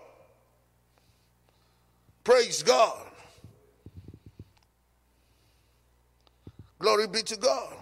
Praise 2.25 2.62
God. 2.62 3.10
Glory 6.81 7.07
be 7.07 7.23
to 7.23 7.37
God. 7.37 7.77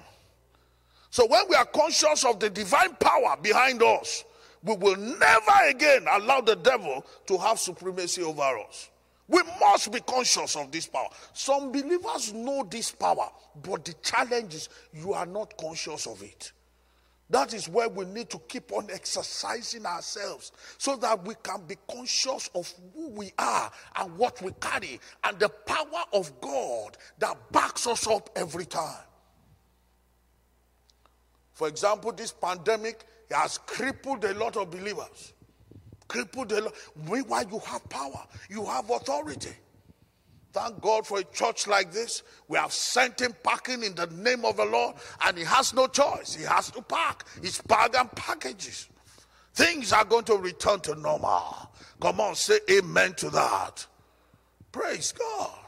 So 1.11 1.27
when 1.27 1.43
we 1.49 1.55
are 1.57 1.65
conscious 1.65 2.25
of 2.25 2.39
the 2.39 2.51
divine 2.51 2.95
power 2.97 3.37
behind 3.41 3.83
us, 3.83 4.25
we 4.63 4.75
will 4.75 4.97
never 4.97 5.53
again 5.69 6.05
allow 6.11 6.41
the 6.41 6.57
devil 6.57 7.07
to 7.27 7.39
have 7.39 7.59
supremacy 7.59 8.23
over 8.23 8.43
us. 8.43 8.91
We 9.29 9.41
must 9.61 9.93
be 9.93 10.01
conscious 10.01 10.57
of 10.57 10.73
this 10.73 10.87
power. 10.87 11.09
Some 11.33 11.71
believers 11.71 12.33
know 12.33 12.67
this 12.69 12.91
power, 12.91 13.31
but 13.63 13.85
the 13.85 13.95
challenge 14.03 14.55
is 14.55 14.69
you 14.93 15.13
are 15.13 15.27
not 15.27 15.57
conscious 15.57 16.07
of 16.07 16.23
it. 16.23 16.53
That 17.31 17.53
is 17.53 17.69
where 17.69 17.89
we 17.89 18.07
need 18.07 18.31
to 18.31 18.39
keep 18.49 18.73
on 18.73 18.89
exercising 18.91 19.85
ourselves 19.85 20.53
so 20.79 20.97
that 20.97 21.27
we 21.27 21.35
can 21.43 21.63
be 21.67 21.77
conscious 21.91 22.49
of 22.55 22.73
who 22.95 23.11
we 23.11 23.33
are 23.39 23.71
and 23.97 24.17
what 24.17 24.41
we 24.41 24.53
carry 24.61 24.99
and 25.25 25.39
the 25.39 25.49
power 25.49 26.05
of 26.13 26.41
God 26.41 26.97
that 27.19 27.37
backs 27.53 27.87
us 27.87 28.07
up 28.07 28.31
every 28.35 28.65
time. 28.65 29.05
For 31.53 31.69
example, 31.69 32.13
this 32.13 32.33
pandemic 32.33 33.05
has 33.31 33.59
crippled 33.59 34.25
a 34.25 34.33
lot 34.35 34.57
of 34.57 34.71
believers 34.71 35.35
crippled 36.09 36.51
a 36.53 36.63
lot. 36.63 36.75
Meanwhile, 37.09 37.45
you 37.53 37.59
have 37.61 37.89
power, 37.89 38.27
you 38.49 38.65
have 38.65 38.91
authority. 38.91 39.53
Thank 40.53 40.81
God 40.81 41.07
for 41.07 41.19
a 41.19 41.25
church 41.25 41.67
like 41.67 41.93
this. 41.93 42.23
We 42.49 42.59
have 42.59 42.73
sent 42.73 43.21
him 43.21 43.35
packing 43.43 43.83
in 43.83 43.95
the 43.95 44.07
name 44.07 44.45
of 44.45 44.57
the 44.57 44.65
Lord, 44.65 44.97
and 45.25 45.37
he 45.37 45.45
has 45.45 45.75
no 45.75 45.87
choice. 45.87 46.35
He 46.35 46.45
has 46.45 46.71
to 46.71 46.83
pack 46.83 47.25
his 47.43 47.61
bag 47.63 47.95
and 47.95 48.11
packages. 48.13 48.89
Things 49.55 49.93
are 49.93 50.05
going 50.05 50.25
to 50.25 50.37
return 50.37 50.81
to 50.81 50.95
normal. 50.95 51.71
Come 52.01 52.21
on, 52.21 52.35
say 52.35 52.59
amen 52.71 53.15
to 53.15 53.31
that. 53.31 53.87
Praise 54.73 55.13
God. 55.13 55.59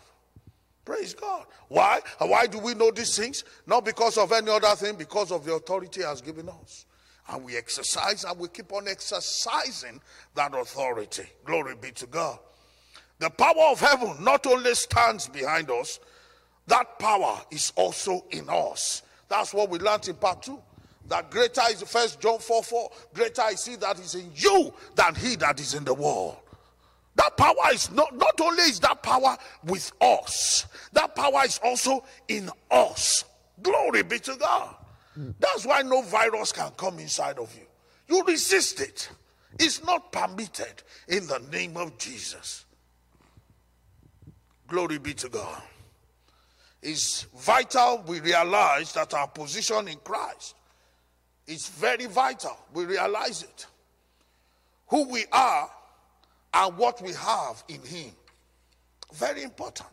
Praise 0.85 1.15
God. 1.15 1.45
Why? 1.69 2.01
Why 2.19 2.47
do 2.47 2.59
we 2.59 2.75
know 2.75 2.91
these 2.91 3.17
things? 3.17 3.45
Not 3.67 3.85
because 3.85 4.17
of 4.17 4.33
any 4.33 4.51
other 4.51 4.75
thing, 4.77 4.97
because 4.97 5.31
of 5.31 5.45
the 5.45 5.55
authority 5.55 6.03
has 6.03 6.21
given 6.21 6.49
us 6.49 6.87
and 7.31 7.45
we 7.45 7.57
exercise 7.57 8.25
and 8.25 8.39
we 8.39 8.49
keep 8.49 8.73
on 8.73 8.89
exercising 8.89 10.01
that 10.35 10.55
authority. 10.55 11.25
Glory 11.45 11.75
be 11.81 11.91
to 11.93 12.07
God. 12.07 12.39
The 13.21 13.29
power 13.29 13.71
of 13.71 13.81
heaven 13.81 14.25
not 14.25 14.47
only 14.47 14.75
stands 14.75 15.29
behind 15.29 15.71
us, 15.71 16.01
that 16.67 16.99
power 16.99 17.39
is 17.51 17.71
also 17.77 18.25
in 18.31 18.49
us. 18.49 19.03
That's 19.29 19.53
what 19.53 19.69
we 19.69 19.79
learned 19.79 20.09
in 20.09 20.15
part 20.17 20.43
two. 20.43 20.59
That 21.07 21.31
greater 21.31 21.61
is 21.71 21.83
first 21.83 22.19
John 22.21 22.39
4 22.39 22.63
4. 22.63 22.91
Greater 23.13 23.43
is 23.53 23.67
he 23.67 23.77
that 23.77 24.01
is 24.01 24.15
in 24.15 24.31
you 24.35 24.73
than 24.95 25.15
he 25.15 25.37
that 25.37 25.61
is 25.61 25.75
in 25.75 25.85
the 25.85 25.93
world. 25.93 26.39
That 27.17 27.37
power 27.37 27.73
is 27.75 27.91
not, 27.91 28.17
not 28.17 28.41
only 28.41 28.63
is 28.63 28.81
that 28.81 29.03
power 29.03 29.37
with 29.65 29.93
us, 30.01 30.65
that 30.95 31.15
power 31.15 31.43
is 31.45 31.61
also 31.63 32.03
in 32.29 32.49
us. 32.71 33.25
Glory 33.63 34.03
be 34.03 34.19
to 34.21 34.37
God. 34.37 34.77
That's 35.39 35.67
why 35.67 35.83
no 35.83 36.01
virus 36.01 36.53
can 36.53 36.71
come 36.79 36.99
inside 36.99 37.39
of 37.39 37.55
you. 37.55 37.67
You 38.09 38.25
resist 38.25 38.81
it. 38.81 39.11
It's 39.59 39.85
not 39.85 40.11
permitted 40.11 40.83
in 41.09 41.27
the 41.27 41.41
name 41.53 41.77
of 41.77 41.99
Jesus. 41.99 42.65
Glory 44.71 44.99
be 44.99 45.13
to 45.15 45.29
God. 45.29 45.63
It's 46.81 47.25
vital 47.37 48.05
we 48.07 48.21
realize 48.21 48.93
that 48.95 49.13
our 49.13 49.27
position 49.27 49.89
in 49.89 49.99
Christ 49.99 50.55
is 51.47 51.69
very 51.69 52.07
vital. 52.07 52.57
We 52.73 52.85
realize 52.85 53.43
it. 53.43 53.67
Who 54.87 55.09
we 55.09 55.25
are 55.33 55.69
and 56.55 56.79
what 56.79 57.03
we 57.03 57.13
have 57.13 57.63
in 57.69 57.83
Him. 57.83 58.13
Very 59.13 59.43
important. 59.43 59.89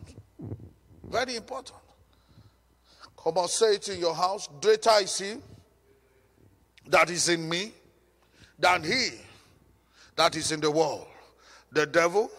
Very 1.04 1.36
important. 1.36 1.80
Come 3.22 3.40
on, 3.40 3.48
say 3.48 3.74
it 3.76 3.90
in 3.90 4.00
your 4.00 4.14
house. 4.14 4.48
Greater 4.62 5.02
is 5.02 5.18
he 5.18 5.34
that 6.86 7.10
is 7.10 7.28
in 7.30 7.50
me 7.50 7.74
than 8.60 8.84
he 8.84 9.10
that 10.16 10.36
is 10.36 10.52
in 10.52 10.60
the 10.60 10.70
world. 10.70 11.08
The 11.72 11.86
devil, 11.86 12.30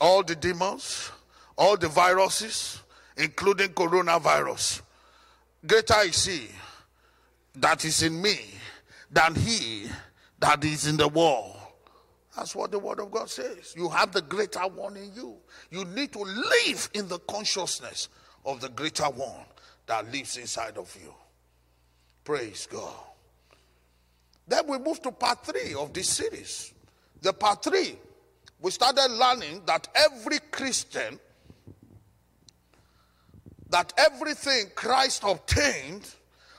all 0.00 0.22
the 0.22 0.36
demons, 0.36 1.10
all 1.60 1.76
the 1.76 1.88
viruses, 1.88 2.82
including 3.18 3.68
coronavirus. 3.68 4.80
Greater 5.66 6.00
is 6.06 6.24
he 6.24 6.48
that 7.54 7.84
is 7.84 8.02
in 8.02 8.20
me 8.20 8.38
than 9.10 9.34
he 9.34 9.86
that 10.38 10.64
is 10.64 10.86
in 10.86 10.96
the 10.96 11.06
world. 11.06 11.54
That's 12.34 12.56
what 12.56 12.70
the 12.70 12.78
word 12.78 12.98
of 13.00 13.10
God 13.10 13.28
says. 13.28 13.74
You 13.76 13.90
have 13.90 14.12
the 14.12 14.22
greater 14.22 14.60
one 14.60 14.96
in 14.96 15.12
you. 15.14 15.36
You 15.70 15.84
need 15.84 16.12
to 16.14 16.20
live 16.20 16.88
in 16.94 17.08
the 17.08 17.18
consciousness 17.18 18.08
of 18.46 18.62
the 18.62 18.70
greater 18.70 19.04
one 19.04 19.44
that 19.86 20.10
lives 20.10 20.38
inside 20.38 20.78
of 20.78 20.96
you. 21.02 21.12
Praise 22.24 22.66
God. 22.70 22.94
Then 24.48 24.66
we 24.66 24.78
move 24.78 25.02
to 25.02 25.12
part 25.12 25.44
three 25.44 25.74
of 25.74 25.92
this 25.92 26.08
series. 26.08 26.72
The 27.20 27.34
part 27.34 27.62
three, 27.62 27.98
we 28.62 28.70
started 28.70 29.10
learning 29.10 29.62
that 29.66 29.88
every 29.94 30.38
Christian, 30.50 31.20
that 33.70 33.92
everything 33.96 34.66
Christ 34.74 35.22
obtained 35.26 36.08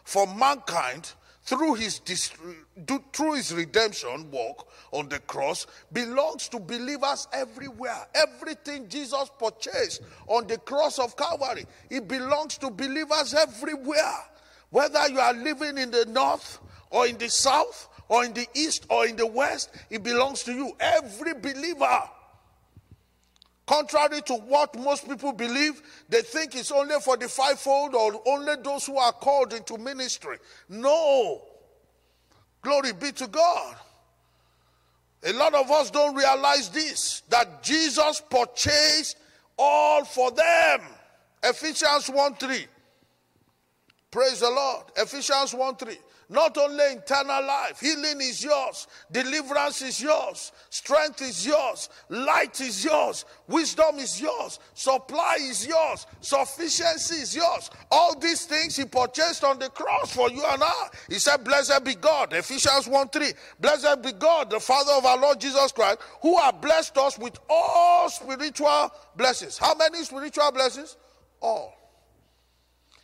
for 0.03 0.25
mankind 0.35 1.13
through 1.43 1.75
his, 1.75 1.99
through 1.99 3.33
his 3.33 3.53
redemption 3.53 4.31
work 4.31 4.65
on 4.91 5.09
the 5.09 5.19
cross 5.19 5.67
belongs 5.91 6.47
to 6.49 6.59
believers 6.59 7.27
everywhere. 7.33 8.07
Everything 8.13 8.87
Jesus 8.87 9.29
purchased 9.39 10.01
on 10.27 10.47
the 10.47 10.57
cross 10.59 10.99
of 10.99 11.15
Calvary, 11.17 11.65
it 11.89 12.07
belongs 12.07 12.57
to 12.59 12.69
believers 12.69 13.33
everywhere. 13.33 14.17
Whether 14.69 15.09
you 15.09 15.19
are 15.19 15.33
living 15.33 15.77
in 15.77 15.91
the 15.91 16.05
north 16.05 16.59
or 16.89 17.07
in 17.07 17.17
the 17.17 17.29
south 17.29 17.89
or 18.07 18.23
in 18.23 18.33
the 18.33 18.47
east 18.53 18.85
or 18.89 19.05
in 19.05 19.15
the 19.17 19.27
west, 19.27 19.71
it 19.89 20.03
belongs 20.03 20.43
to 20.43 20.53
you. 20.53 20.71
Every 20.79 21.33
believer. 21.33 22.01
Contrary 23.71 24.21
to 24.23 24.33
what 24.33 24.77
most 24.77 25.07
people 25.07 25.31
believe, 25.31 25.81
they 26.09 26.21
think 26.21 26.55
it's 26.55 26.73
only 26.73 26.99
for 26.99 27.15
the 27.15 27.29
fivefold 27.29 27.95
or 27.95 28.21
only 28.25 28.53
those 28.61 28.85
who 28.85 28.97
are 28.97 29.13
called 29.13 29.53
into 29.53 29.77
ministry. 29.77 30.35
No. 30.67 31.41
Glory 32.61 32.91
be 32.91 33.13
to 33.13 33.27
God. 33.27 33.77
A 35.23 35.31
lot 35.31 35.53
of 35.53 35.71
us 35.71 35.89
don't 35.89 36.13
realize 36.15 36.67
this 36.67 37.21
that 37.29 37.63
Jesus 37.63 38.21
purchased 38.29 39.15
all 39.57 40.03
for 40.03 40.31
them. 40.31 40.81
Ephesians 41.41 42.09
1 42.09 42.35
3. 42.35 42.65
Praise 44.11 44.41
the 44.41 44.49
Lord. 44.49 44.83
Ephesians 44.97 45.53
1 45.53 45.75
3. 45.77 45.97
Not 46.31 46.57
only 46.57 46.93
internal 46.93 47.45
life, 47.45 47.81
healing 47.81 48.21
is 48.21 48.41
yours, 48.41 48.87
deliverance 49.11 49.81
is 49.81 50.01
yours, 50.01 50.53
strength 50.69 51.21
is 51.21 51.45
yours, 51.45 51.89
light 52.07 52.61
is 52.61 52.85
yours, 52.85 53.25
wisdom 53.49 53.99
is 53.99 54.21
yours, 54.21 54.59
supply 54.73 55.35
is 55.41 55.67
yours, 55.67 56.07
sufficiency 56.21 57.15
is 57.15 57.35
yours. 57.35 57.69
All 57.91 58.17
these 58.17 58.45
things 58.45 58.77
he 58.77 58.85
purchased 58.85 59.43
on 59.43 59.59
the 59.59 59.67
cross 59.71 60.15
for 60.15 60.31
you 60.31 60.41
and 60.47 60.63
I. 60.63 60.87
He 61.09 61.19
said, 61.19 61.43
Blessed 61.43 61.83
be 61.83 61.95
God, 61.95 62.31
Ephesians 62.31 62.87
1 62.87 63.09
3. 63.09 63.33
Blessed 63.59 64.01
be 64.01 64.13
God, 64.13 64.49
the 64.51 64.61
Father 64.61 64.93
of 64.93 65.05
our 65.05 65.17
Lord 65.17 65.41
Jesus 65.41 65.73
Christ, 65.73 65.99
who 66.21 66.37
has 66.37 66.53
blessed 66.61 66.97
us 66.97 67.19
with 67.19 67.37
all 67.49 68.09
spiritual 68.09 68.89
blessings. 69.17 69.57
How 69.57 69.75
many 69.75 70.01
spiritual 70.05 70.49
blessings? 70.53 70.95
All. 71.41 71.73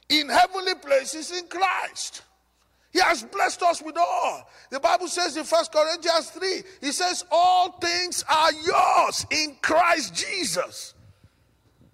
In 0.07 0.29
heavenly 0.29 0.75
places 0.75 1.37
in 1.37 1.45
Christ. 1.47 2.21
He 2.97 3.03
has 3.03 3.21
blessed 3.21 3.61
us 3.61 3.83
with 3.83 3.95
all. 3.95 4.49
The 4.71 4.79
Bible 4.79 5.07
says 5.07 5.37
in 5.37 5.43
First 5.43 5.71
Corinthians 5.71 6.31
3, 6.31 6.63
he 6.81 6.91
says, 6.91 7.23
All 7.29 7.73
things 7.73 8.25
are 8.27 8.51
yours 8.51 9.23
in 9.29 9.55
Christ 9.61 10.15
Jesus. 10.15 10.95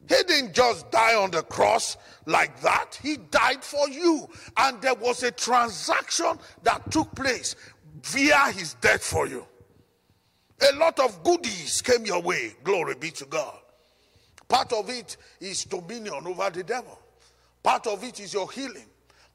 He 0.08 0.16
didn't 0.26 0.54
just 0.54 0.90
die 0.92 1.14
on 1.16 1.32
the 1.32 1.42
cross 1.42 1.98
like 2.26 2.58
that, 2.62 2.98
he 3.04 3.18
died 3.18 3.66
for 3.66 3.90
you. 3.90 4.30
And 4.56 4.82
there 4.82 4.94
was 4.94 5.24
a 5.24 5.32
transaction 5.32 6.40
that 6.62 6.90
took 6.90 7.14
place 7.14 7.58
via 8.02 8.54
his 8.54 8.76
death 8.76 9.04
for 9.04 9.28
you. 9.28 9.46
A 10.72 10.74
lot 10.78 11.02
of 11.02 11.22
goodies 11.22 11.82
came 11.82 12.06
your 12.06 12.22
way. 12.22 12.56
Glory 12.64 12.96
be 12.96 13.12
to 13.12 13.26
God. 13.26 13.60
Part 14.48 14.72
of 14.72 14.90
it 14.90 15.18
is 15.42 15.66
dominion 15.66 16.26
over 16.26 16.50
the 16.50 16.64
devil, 16.64 16.98
part 17.62 17.88
of 17.88 18.02
it 18.06 18.22
is 18.22 18.34
your 18.34 18.50
healing, 18.50 18.86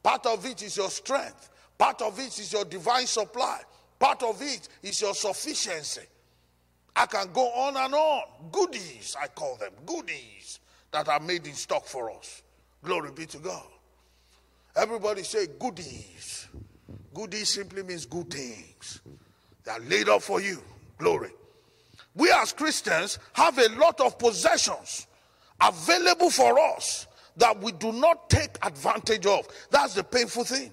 part 0.03 0.25
of 0.25 0.47
it 0.47 0.63
is 0.63 0.75
your 0.75 0.89
strength, 0.89 1.51
Part 1.79 2.03
of 2.03 2.19
it 2.19 2.39
is 2.39 2.53
your 2.53 2.65
divine 2.65 3.07
supply. 3.07 3.61
Part 3.99 4.23
of 4.25 4.43
it 4.43 4.69
is 4.83 5.01
your 5.01 5.15
sufficiency. 5.15 6.03
I 6.95 7.07
can 7.07 7.33
go 7.33 7.47
on 7.53 7.77
and 7.77 7.95
on. 7.95 8.23
Goodies, 8.51 9.17
I 9.23 9.29
call 9.29 9.57
them 9.57 9.71
goodies 9.87 10.59
that 10.91 11.09
are 11.09 11.21
made 11.21 11.47
in 11.47 11.55
stock 11.55 11.87
for 11.87 12.11
us. 12.11 12.43
Glory 12.83 13.13
be 13.13 13.27
to 13.27 13.39
God. 13.39 13.67
Everybody 14.75 15.23
say 15.23 15.47
goodies. 15.59 16.49
Goodies 17.15 17.49
simply 17.49 17.83
means 17.83 18.07
good 18.07 18.31
things. 18.31 19.01
They 19.65 19.71
are 19.71 19.81
laid 19.81 20.09
up 20.09 20.23
for 20.23 20.41
you. 20.41 20.61
Glory. 20.99 21.31
We 22.15 22.33
as 22.33 22.53
Christians 22.53 23.19
have 23.33 23.59
a 23.59 23.69
lot 23.79 24.01
of 24.01 24.19
possessions 24.19 25.07
available 25.61 26.31
for 26.31 26.59
us 26.59 27.07
that 27.37 27.61
we 27.63 27.73
do 27.73 27.93
not 27.93 28.29
take 28.29 28.51
advantage 28.63 29.27
of. 29.27 29.47
That's 29.71 29.95
the 29.95 30.03
painful 30.03 30.45
thing. 30.45 30.73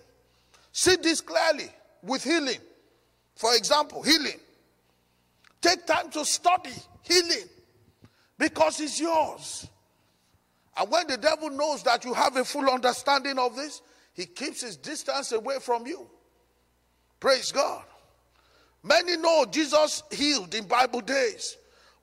See 0.77 0.97
this 0.97 1.21
clearly 1.21 1.69
with 2.03 2.21
healing. 2.21 2.59
For 3.37 3.55
example, 3.55 4.03
healing. 4.03 4.37
Take 5.61 5.85
time 5.85 6.09
to 6.09 6.25
study 6.25 6.73
healing 7.01 7.47
because 8.37 8.81
it's 8.81 8.99
yours. 8.99 9.69
And 10.75 10.91
when 10.91 11.07
the 11.07 11.15
devil 11.15 11.49
knows 11.49 11.81
that 11.83 12.03
you 12.03 12.13
have 12.13 12.35
a 12.35 12.43
full 12.43 12.69
understanding 12.69 13.39
of 13.39 13.55
this, 13.55 13.81
he 14.13 14.25
keeps 14.25 14.63
his 14.63 14.75
distance 14.75 15.31
away 15.31 15.59
from 15.61 15.87
you. 15.87 16.09
Praise 17.21 17.53
God. 17.53 17.85
Many 18.83 19.15
know 19.15 19.45
Jesus 19.49 20.03
healed 20.11 20.53
in 20.55 20.67
Bible 20.67 20.99
days, 20.99 21.55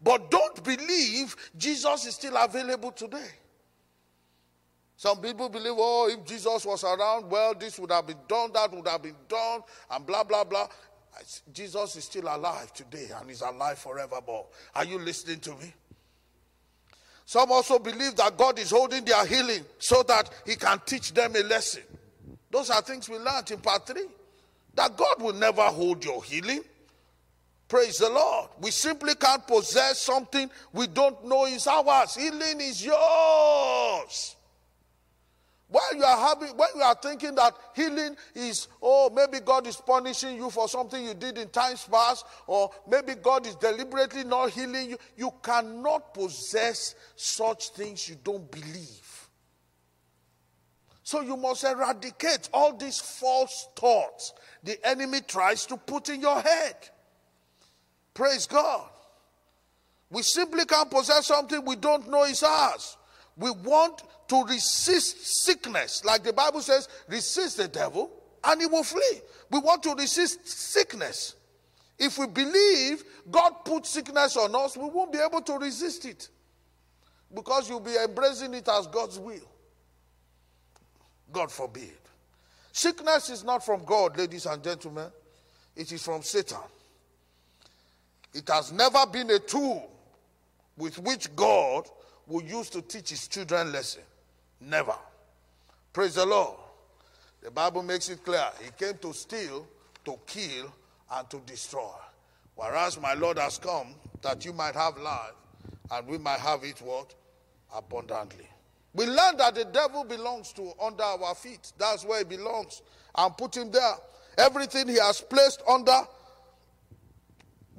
but 0.02 0.30
don't 0.30 0.64
believe 0.64 1.36
Jesus 1.58 2.06
is 2.06 2.14
still 2.14 2.38
available 2.38 2.90
today. 2.90 3.32
Some 5.02 5.18
people 5.18 5.48
believe, 5.48 5.72
oh, 5.76 6.08
if 6.08 6.24
Jesus 6.24 6.64
was 6.64 6.84
around, 6.84 7.28
well, 7.28 7.54
this 7.54 7.76
would 7.80 7.90
have 7.90 8.06
been 8.06 8.20
done, 8.28 8.52
that 8.52 8.70
would 8.72 8.86
have 8.86 9.02
been 9.02 9.16
done, 9.28 9.62
and 9.90 10.06
blah, 10.06 10.22
blah, 10.22 10.44
blah. 10.44 10.68
Jesus 11.52 11.96
is 11.96 12.04
still 12.04 12.28
alive 12.28 12.72
today 12.72 13.08
and 13.18 13.28
he's 13.28 13.40
alive 13.40 13.80
forevermore. 13.80 14.46
Are 14.76 14.84
you 14.84 15.00
listening 15.00 15.40
to 15.40 15.50
me? 15.56 15.74
Some 17.24 17.50
also 17.50 17.80
believe 17.80 18.14
that 18.14 18.38
God 18.38 18.60
is 18.60 18.70
holding 18.70 19.04
their 19.04 19.26
healing 19.26 19.64
so 19.80 20.04
that 20.04 20.30
he 20.46 20.54
can 20.54 20.80
teach 20.86 21.12
them 21.12 21.34
a 21.34 21.42
lesson. 21.42 21.82
Those 22.48 22.70
are 22.70 22.80
things 22.80 23.08
we 23.08 23.18
learned 23.18 23.50
in 23.50 23.58
part 23.58 23.84
three. 23.84 24.06
That 24.76 24.96
God 24.96 25.20
will 25.20 25.34
never 25.34 25.62
hold 25.62 26.04
your 26.04 26.22
healing. 26.22 26.60
Praise 27.66 27.98
the 27.98 28.08
Lord. 28.08 28.50
We 28.60 28.70
simply 28.70 29.16
can't 29.16 29.44
possess 29.48 29.98
something 29.98 30.48
we 30.72 30.86
don't 30.86 31.26
know 31.26 31.46
is 31.46 31.66
ours. 31.66 32.14
Healing 32.14 32.60
is 32.60 32.84
yours. 32.84 34.36
While 35.72 35.96
you 35.96 36.04
are 36.04 36.28
having, 36.28 36.54
when 36.54 36.68
you 36.76 36.82
are 36.82 36.94
thinking 36.94 37.34
that 37.36 37.54
healing 37.74 38.14
is, 38.34 38.68
oh, 38.82 39.08
maybe 39.08 39.42
God 39.42 39.66
is 39.66 39.76
punishing 39.76 40.36
you 40.36 40.50
for 40.50 40.68
something 40.68 41.02
you 41.02 41.14
did 41.14 41.38
in 41.38 41.48
times 41.48 41.88
past, 41.90 42.26
or 42.46 42.70
maybe 42.86 43.14
God 43.14 43.46
is 43.46 43.54
deliberately 43.54 44.24
not 44.24 44.50
healing 44.50 44.90
you, 44.90 44.98
you 45.16 45.32
cannot 45.42 46.12
possess 46.12 46.94
such 47.16 47.70
things 47.70 48.06
you 48.06 48.16
don't 48.22 48.50
believe. 48.50 49.28
So 51.04 51.22
you 51.22 51.38
must 51.38 51.64
eradicate 51.64 52.50
all 52.52 52.76
these 52.76 53.00
false 53.00 53.68
thoughts 53.74 54.34
the 54.62 54.78
enemy 54.86 55.20
tries 55.26 55.64
to 55.66 55.78
put 55.78 56.10
in 56.10 56.20
your 56.20 56.40
head. 56.40 56.76
Praise 58.12 58.46
God. 58.46 58.88
We 60.10 60.22
simply 60.22 60.66
can't 60.66 60.90
possess 60.90 61.26
something 61.28 61.64
we 61.64 61.76
don't 61.76 62.10
know 62.10 62.24
is 62.24 62.42
ours. 62.42 62.98
We 63.36 63.50
want 63.50 64.02
to 64.32 64.44
resist 64.44 65.44
sickness. 65.44 66.02
Like 66.06 66.24
the 66.24 66.32
Bible 66.32 66.62
says, 66.62 66.88
resist 67.06 67.58
the 67.58 67.68
devil 67.68 68.10
and 68.42 68.62
he 68.62 68.66
will 68.66 68.82
flee. 68.82 69.20
We 69.50 69.58
want 69.58 69.82
to 69.82 69.94
resist 69.94 70.48
sickness. 70.48 71.34
If 71.98 72.16
we 72.16 72.26
believe 72.26 73.04
God 73.30 73.50
put 73.62 73.84
sickness 73.84 74.38
on 74.38 74.54
us, 74.54 74.74
we 74.74 74.88
won't 74.88 75.12
be 75.12 75.18
able 75.18 75.42
to 75.42 75.58
resist 75.58 76.06
it 76.06 76.30
because 77.34 77.68
you'll 77.68 77.80
be 77.80 77.94
embracing 78.02 78.54
it 78.54 78.66
as 78.68 78.86
God's 78.86 79.18
will. 79.18 79.48
God 81.30 81.52
forbid. 81.52 81.92
Sickness 82.72 83.28
is 83.28 83.44
not 83.44 83.62
from 83.62 83.84
God, 83.84 84.16
ladies 84.16 84.46
and 84.46 84.64
gentlemen, 84.64 85.08
it 85.76 85.92
is 85.92 86.02
from 86.02 86.22
Satan. 86.22 86.56
It 88.32 88.48
has 88.48 88.72
never 88.72 89.04
been 89.06 89.30
a 89.30 89.38
tool 89.38 89.90
with 90.78 90.98
which 91.00 91.36
God 91.36 91.86
will 92.26 92.42
use 92.42 92.70
to 92.70 92.80
teach 92.80 93.10
his 93.10 93.28
children 93.28 93.70
lesson. 93.72 94.02
Never. 94.68 94.94
Praise 95.92 96.14
the 96.14 96.26
Lord. 96.26 96.58
The 97.42 97.50
Bible 97.50 97.82
makes 97.82 98.08
it 98.08 98.24
clear. 98.24 98.46
He 98.62 98.70
came 98.78 98.96
to 98.98 99.12
steal, 99.12 99.66
to 100.04 100.18
kill, 100.26 100.72
and 101.10 101.28
to 101.30 101.40
destroy. 101.40 101.90
Whereas 102.54 103.00
my 103.00 103.14
Lord 103.14 103.38
has 103.38 103.58
come 103.58 103.88
that 104.22 104.44
you 104.44 104.52
might 104.52 104.74
have 104.74 104.96
life 104.98 105.32
and 105.90 106.06
we 106.06 106.18
might 106.18 106.40
have 106.40 106.62
it 106.64 106.80
what? 106.80 107.14
Abundantly. 107.74 108.46
We 108.94 109.06
learn 109.06 109.36
that 109.38 109.54
the 109.54 109.64
devil 109.64 110.04
belongs 110.04 110.52
to 110.52 110.72
under 110.80 111.02
our 111.02 111.34
feet. 111.34 111.72
That's 111.78 112.04
where 112.04 112.18
he 112.18 112.24
belongs. 112.24 112.82
And 113.14 113.36
put 113.36 113.56
him 113.56 113.70
there. 113.70 113.94
Everything 114.38 114.88
he 114.88 114.98
has 114.98 115.20
placed 115.20 115.62
under 115.68 116.00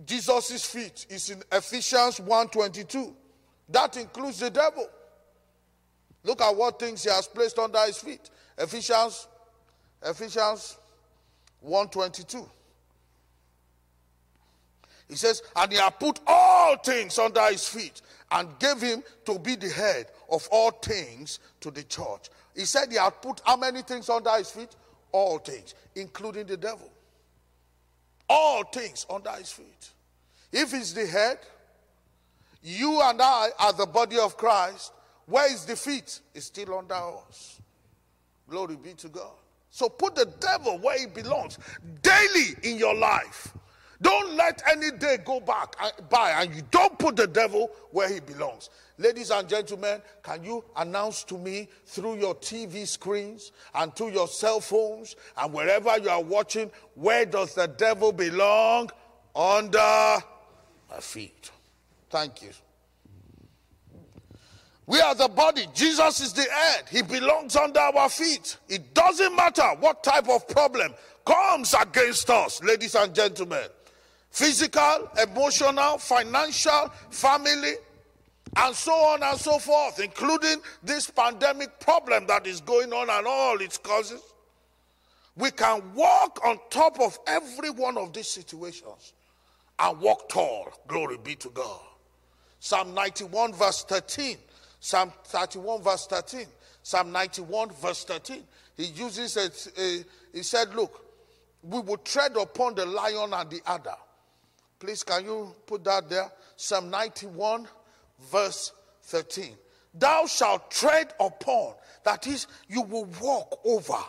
Jesus' 0.05 0.65
feet 0.65 1.05
is 1.09 1.29
in 1.29 1.43
Ephesians 1.51 2.19
1:22. 2.19 3.15
That 3.69 3.95
includes 3.97 4.39
the 4.39 4.49
devil. 4.49 4.87
Look 6.23 6.41
at 6.41 6.55
what 6.55 6.79
things 6.79 7.03
he 7.03 7.09
has 7.09 7.27
placed 7.27 7.59
under 7.59 7.79
his 7.79 7.97
feet. 7.97 8.29
Ephesians 8.57 9.27
Ephesians 10.05 10.77
122. 11.61 12.49
He 15.07 15.15
says, 15.15 15.41
And 15.55 15.71
he 15.71 15.77
had 15.77 15.99
put 15.99 16.19
all 16.25 16.77
things 16.77 17.17
under 17.19 17.41
his 17.49 17.67
feet 17.67 18.01
and 18.31 18.57
gave 18.59 18.81
him 18.81 19.03
to 19.25 19.37
be 19.39 19.55
the 19.55 19.69
head 19.69 20.07
of 20.29 20.47
all 20.51 20.71
things 20.71 21.39
to 21.61 21.71
the 21.71 21.83
church. 21.83 22.29
He 22.55 22.65
said 22.65 22.91
he 22.91 22.97
had 22.97 23.21
put 23.21 23.41
how 23.45 23.57
many 23.57 23.81
things 23.81 24.09
under 24.09 24.31
his 24.31 24.51
feet? 24.51 24.75
All 25.11 25.37
things, 25.37 25.75
including 25.95 26.47
the 26.47 26.57
devil. 26.57 26.91
All 28.29 28.63
things 28.63 29.05
under 29.09 29.31
his 29.31 29.51
feet. 29.51 29.91
If 30.51 30.71
he's 30.71 30.93
the 30.93 31.05
head, 31.05 31.39
you 32.63 33.01
and 33.03 33.21
I 33.21 33.49
are 33.59 33.73
the 33.73 33.85
body 33.85 34.17
of 34.17 34.37
Christ. 34.37 34.91
Where 35.25 35.51
is 35.51 35.65
the 35.65 35.75
feet? 35.75 36.19
It's 36.33 36.47
still 36.47 36.77
under 36.77 36.95
us. 36.95 37.61
Glory 38.49 38.75
be 38.75 38.93
to 38.93 39.09
God. 39.09 39.31
So 39.69 39.89
put 39.89 40.15
the 40.15 40.25
devil 40.39 40.77
where 40.79 40.99
he 40.99 41.07
belongs 41.07 41.57
daily 42.01 42.55
in 42.63 42.77
your 42.77 42.93
life. 42.93 43.53
Don't 44.01 44.35
let 44.35 44.61
any 44.69 44.91
day 44.91 45.17
go 45.23 45.39
back 45.39 45.75
uh, 45.79 45.89
by 46.09 46.31
and 46.31 46.53
you 46.53 46.61
don't 46.71 46.99
put 46.99 47.15
the 47.15 47.25
devil 47.25 47.71
where 47.91 48.09
he 48.13 48.19
belongs. 48.19 48.69
Ladies 48.97 49.31
and 49.31 49.47
gentlemen, 49.47 50.01
can 50.21 50.43
you 50.43 50.63
announce 50.75 51.23
to 51.23 51.37
me 51.37 51.69
through 51.85 52.17
your 52.19 52.35
TV 52.35 52.85
screens 52.85 53.53
and 53.73 53.95
through 53.95 54.11
your 54.11 54.27
cell 54.27 54.59
phones 54.59 55.15
and 55.37 55.53
wherever 55.53 55.97
you 55.97 56.09
are 56.09 56.21
watching, 56.21 56.69
where 56.95 57.25
does 57.25 57.55
the 57.55 57.67
devil 57.67 58.11
belong? 58.11 58.91
Under 59.35 60.17
my 60.91 60.99
feet. 60.99 61.49
Thank 62.09 62.43
you. 62.43 62.49
We 64.85 64.99
are 64.99 65.15
the 65.15 65.29
body. 65.29 65.65
Jesus 65.73 66.19
is 66.19 66.33
the 66.33 66.43
head. 66.43 66.85
He 66.89 67.01
belongs 67.01 67.55
under 67.55 67.79
our 67.79 68.09
feet. 68.09 68.57
It 68.67 68.93
doesn't 68.93 69.35
matter 69.35 69.63
what 69.79 70.03
type 70.03 70.27
of 70.27 70.47
problem 70.47 70.93
comes 71.25 71.73
against 71.73 72.29
us, 72.29 72.61
ladies 72.61 72.95
and 72.95 73.13
gentlemen 73.15 73.67
physical, 74.33 75.07
emotional, 75.21 75.99
financial, 75.99 76.91
family, 77.11 77.73
and 78.57 78.75
so 78.75 78.91
on 78.91 79.21
and 79.21 79.39
so 79.39 79.59
forth, 79.59 79.99
including 79.99 80.57
this 80.81 81.09
pandemic 81.09 81.79
problem 81.79 82.25
that 82.25 82.47
is 82.47 82.59
going 82.59 82.91
on 82.93 83.09
and 83.11 83.27
all 83.27 83.61
its 83.61 83.77
causes. 83.77 84.21
We 85.35 85.51
can 85.51 85.93
walk 85.93 86.39
on 86.43 86.59
top 86.71 86.99
of 86.99 87.17
every 87.27 87.69
one 87.69 87.95
of 87.95 88.11
these 88.11 88.27
situations 88.27 89.13
and 89.77 89.99
walk 90.01 90.29
tall. 90.29 90.73
Glory 90.87 91.17
be 91.23 91.35
to 91.35 91.49
God. 91.49 91.81
Psalm 92.59 92.93
91, 92.95 93.53
verse 93.53 93.83
13. 93.83 94.37
Psalm 94.83 95.13
31, 95.23 95.81
verse 95.81 96.07
13. 96.07 96.45
Psalm 96.81 97.13
91, 97.13 97.69
verse 97.69 98.03
13. 98.03 98.43
He 98.75 98.83
uses 98.87 99.37
it, 99.37 99.67
uh, 99.77 100.03
he 100.33 100.43
said, 100.43 100.75
Look, 100.75 101.05
we 101.61 101.79
will 101.79 101.95
tread 101.99 102.35
upon 102.35 102.75
the 102.75 102.85
lion 102.85 103.31
and 103.33 103.49
the 103.49 103.61
adder. 103.65 103.95
Please, 104.77 105.01
can 105.03 105.23
you 105.23 105.55
put 105.65 105.85
that 105.85 106.09
there? 106.09 106.29
Psalm 106.57 106.89
91, 106.89 107.65
verse 108.29 108.73
13. 109.03 109.55
Thou 109.93 110.25
shalt 110.25 110.69
tread 110.69 111.13
upon, 111.17 111.75
that 112.03 112.27
is, 112.27 112.47
you 112.67 112.81
will 112.81 113.07
walk 113.21 113.61
over. 113.63 114.03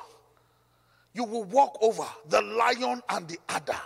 You 1.12 1.22
will 1.22 1.44
walk 1.44 1.78
over 1.82 2.06
the 2.28 2.42
lion 2.42 3.00
and 3.10 3.28
the 3.28 3.38
adder. 3.48 3.80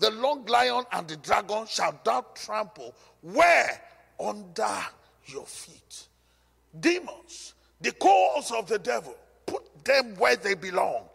The 0.00 0.10
long 0.10 0.44
lion 0.46 0.82
and 0.90 1.06
the 1.06 1.16
dragon 1.16 1.66
shall 1.68 1.96
thou 2.02 2.26
trample. 2.34 2.92
Where? 3.22 3.80
Under 4.18 4.80
your 5.26 5.46
feet. 5.46 6.08
Demons, 6.80 7.54
the 7.80 7.92
cause 7.92 8.50
of 8.50 8.68
the 8.68 8.78
devil, 8.78 9.16
put 9.46 9.62
them 9.84 10.14
where 10.16 10.36
they 10.36 10.54
belong. 10.54 11.08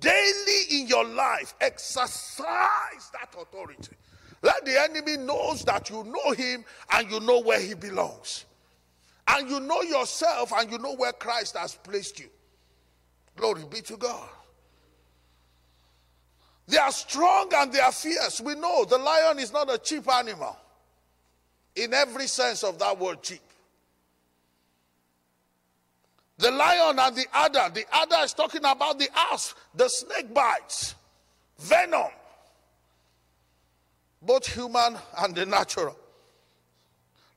Daily 0.00 0.80
in 0.80 0.88
your 0.88 1.04
life, 1.04 1.54
exercise 1.60 3.10
that 3.12 3.34
authority. 3.38 3.94
Let 4.42 4.64
the 4.64 4.80
enemy 4.80 5.16
knows 5.16 5.62
that 5.64 5.88
you 5.90 6.04
know 6.04 6.32
him 6.32 6.64
and 6.92 7.10
you 7.10 7.20
know 7.20 7.40
where 7.40 7.60
he 7.60 7.74
belongs. 7.74 8.44
And 9.28 9.50
you 9.50 9.60
know 9.60 9.82
yourself 9.82 10.52
and 10.56 10.70
you 10.70 10.78
know 10.78 10.94
where 10.94 11.12
Christ 11.12 11.56
has 11.56 11.74
placed 11.74 12.20
you. 12.20 12.28
Glory 13.36 13.64
be 13.68 13.80
to 13.82 13.96
God. 13.96 14.28
They 16.68 16.78
are 16.78 16.92
strong 16.92 17.50
and 17.54 17.72
they 17.72 17.80
are 17.80 17.92
fierce. 17.92 18.40
We 18.40 18.54
know 18.54 18.84
the 18.84 18.98
lion 18.98 19.38
is 19.38 19.52
not 19.52 19.72
a 19.72 19.78
cheap 19.78 20.10
animal 20.12 20.56
in 21.74 21.94
every 21.94 22.26
sense 22.26 22.64
of 22.64 22.78
that 22.78 22.98
word 22.98 23.22
cheap. 23.22 23.40
The 26.38 26.50
lion 26.50 26.98
and 26.98 27.16
the 27.16 27.26
adder, 27.32 27.70
the 27.72 27.84
adder 27.94 28.24
is 28.24 28.34
talking 28.34 28.60
about 28.64 28.98
the 28.98 29.08
asp, 29.32 29.56
the 29.74 29.88
snake 29.88 30.34
bites, 30.34 30.94
venom, 31.58 32.10
both 34.20 34.46
human 34.46 34.98
and 35.18 35.34
the 35.34 35.46
natural. 35.46 35.96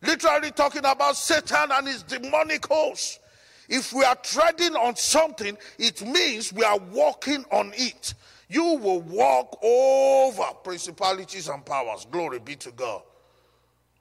Literally 0.02 0.52
talking 0.52 0.86
about 0.86 1.16
Satan 1.16 1.72
and 1.72 1.88
his 1.88 2.04
demonic 2.04 2.66
host. 2.68 3.20
If 3.68 3.94
we 3.94 4.04
are 4.04 4.16
treading 4.16 4.76
on 4.76 4.96
something, 4.96 5.58
it 5.78 6.02
means 6.02 6.52
we 6.52 6.64
are 6.64 6.80
walking 6.92 7.46
on 7.52 7.72
it. 7.76 8.14
You 8.50 8.64
will 8.76 9.02
walk 9.02 9.60
over 9.64 10.44
principalities 10.64 11.48
and 11.50 11.64
powers. 11.64 12.08
Glory 12.10 12.40
be 12.40 12.56
to 12.58 12.72
God. 12.72 13.04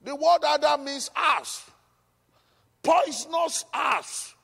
The 0.03 0.15
word 0.15 0.39
Adam 0.47 0.85
means 0.85 1.11
asp, 1.15 1.69
poisonous 2.83 3.67
asp. 3.75 4.38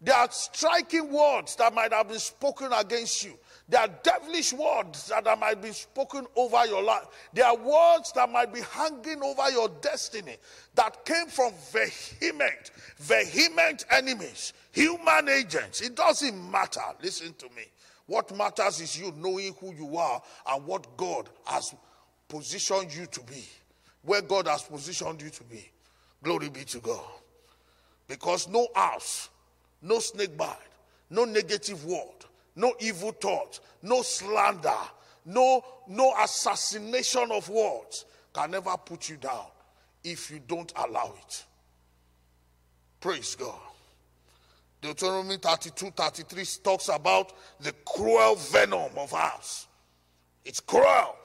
There 0.00 0.14
are 0.14 0.28
striking 0.30 1.12
words 1.12 1.56
that 1.56 1.74
might 1.74 1.92
have 1.92 2.08
been 2.08 2.18
spoken 2.20 2.72
against 2.72 3.24
you. 3.24 3.32
There 3.68 3.80
are 3.80 3.88
devilish 4.02 4.52
words 4.52 5.08
that 5.08 5.38
might 5.38 5.60
be 5.60 5.72
spoken 5.72 6.26
over 6.36 6.64
your 6.66 6.82
life. 6.82 7.06
There 7.34 7.44
are 7.44 7.56
words 7.56 8.12
that 8.12 8.30
might 8.30 8.54
be 8.54 8.60
hanging 8.60 9.22
over 9.22 9.50
your 9.50 9.68
destiny 9.80 10.36
that 10.74 11.04
came 11.04 11.26
from 11.26 11.52
vehement, 11.72 12.70
vehement 12.96 13.84
enemies, 13.90 14.52
human 14.72 15.28
agents. 15.28 15.82
It 15.82 15.96
doesn't 15.96 16.50
matter. 16.50 16.80
Listen 17.02 17.34
to 17.34 17.46
me. 17.56 17.64
What 18.06 18.34
matters 18.34 18.80
is 18.80 18.98
you 18.98 19.12
knowing 19.16 19.54
who 19.60 19.74
you 19.74 19.98
are 19.98 20.22
and 20.48 20.64
what 20.64 20.96
God 20.96 21.28
has 21.44 21.74
positioned 22.26 22.94
you 22.94 23.04
to 23.04 23.20
be. 23.24 23.44
Where 24.02 24.22
God 24.22 24.46
has 24.46 24.62
positioned 24.62 25.20
you 25.20 25.28
to 25.28 25.44
be. 25.44 25.68
Glory 26.22 26.48
be 26.48 26.64
to 26.64 26.78
God. 26.78 27.04
Because 28.06 28.48
no 28.48 28.68
house, 28.74 29.28
no 29.82 29.98
snake 29.98 30.36
bite, 30.36 30.56
no 31.10 31.24
negative 31.24 31.84
word, 31.84 32.24
no 32.56 32.74
evil 32.80 33.12
thought, 33.12 33.60
no 33.82 34.02
slander, 34.02 34.70
no, 35.24 35.62
no 35.88 36.14
assassination 36.22 37.30
of 37.30 37.48
words 37.48 38.04
can 38.32 38.50
never 38.50 38.76
put 38.76 39.08
you 39.08 39.16
down 39.16 39.46
if 40.04 40.30
you 40.30 40.40
don't 40.46 40.72
allow 40.76 41.12
it. 41.26 41.44
Praise 43.00 43.34
God. 43.34 43.54
Deuteronomy 44.80 45.36
32 45.36 45.90
33 45.90 46.44
talks 46.62 46.88
about 46.88 47.32
the 47.60 47.72
cruel 47.84 48.36
venom 48.36 48.90
of 48.96 49.12
us. 49.12 49.66
It's 50.44 50.60
cruel. 50.60 51.16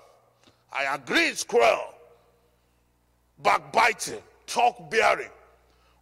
I 0.72 0.96
agree 0.96 1.28
it's 1.28 1.44
cruel. 1.44 1.94
Backbiting, 3.42 4.22
talk 4.48 4.90
bearing. 4.90 5.30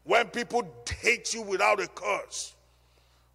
When 0.03 0.27
people 0.27 0.67
hate 1.01 1.33
you 1.33 1.43
without 1.43 1.79
a 1.79 1.87
curse, 1.87 2.55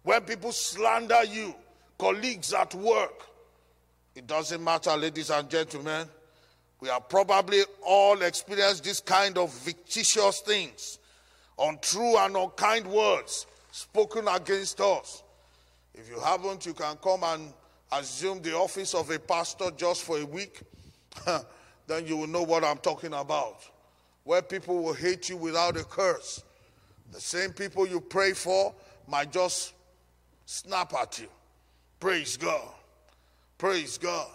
when 0.03 0.21
people 0.21 0.51
slander 0.51 1.23
you, 1.23 1.53
colleagues 1.97 2.53
at 2.53 2.73
work. 2.75 3.23
It 4.15 4.27
doesn't 4.27 4.63
matter, 4.63 4.95
ladies 4.95 5.29
and 5.29 5.49
gentlemen. 5.49 6.07
We 6.79 6.89
have 6.89 7.09
probably 7.09 7.61
all 7.85 8.21
experienced 8.21 8.83
this 8.83 8.99
kind 8.99 9.37
of 9.37 9.51
fictitious 9.51 10.41
things, 10.41 10.99
untrue 11.57 12.17
and 12.17 12.35
unkind 12.35 12.85
words 12.85 13.47
spoken 13.71 14.27
against 14.27 14.79
us. 14.79 15.23
If 15.93 16.09
you 16.09 16.19
haven't, 16.19 16.65
you 16.65 16.73
can 16.73 16.97
come 16.97 17.23
and 17.23 17.53
assume 17.91 18.41
the 18.41 18.55
office 18.55 18.93
of 18.93 19.09
a 19.09 19.19
pastor 19.19 19.71
just 19.75 20.03
for 20.03 20.19
a 20.19 20.25
week. 20.25 20.61
then 21.87 22.05
you 22.05 22.17
will 22.17 22.27
know 22.27 22.43
what 22.43 22.63
I'm 22.63 22.77
talking 22.77 23.13
about. 23.13 23.57
Where 24.23 24.41
people 24.41 24.83
will 24.83 24.93
hate 24.93 25.29
you 25.29 25.37
without 25.37 25.77
a 25.77 25.83
curse. 25.83 26.43
The 27.11 27.21
same 27.21 27.51
people 27.51 27.87
you 27.87 28.01
pray 28.01 28.33
for 28.33 28.73
might 29.07 29.31
just 29.31 29.73
snap 30.45 30.93
at 30.93 31.19
you. 31.19 31.27
Praise 31.99 32.37
God. 32.37 32.69
Praise 33.57 33.97
God. 33.97 34.29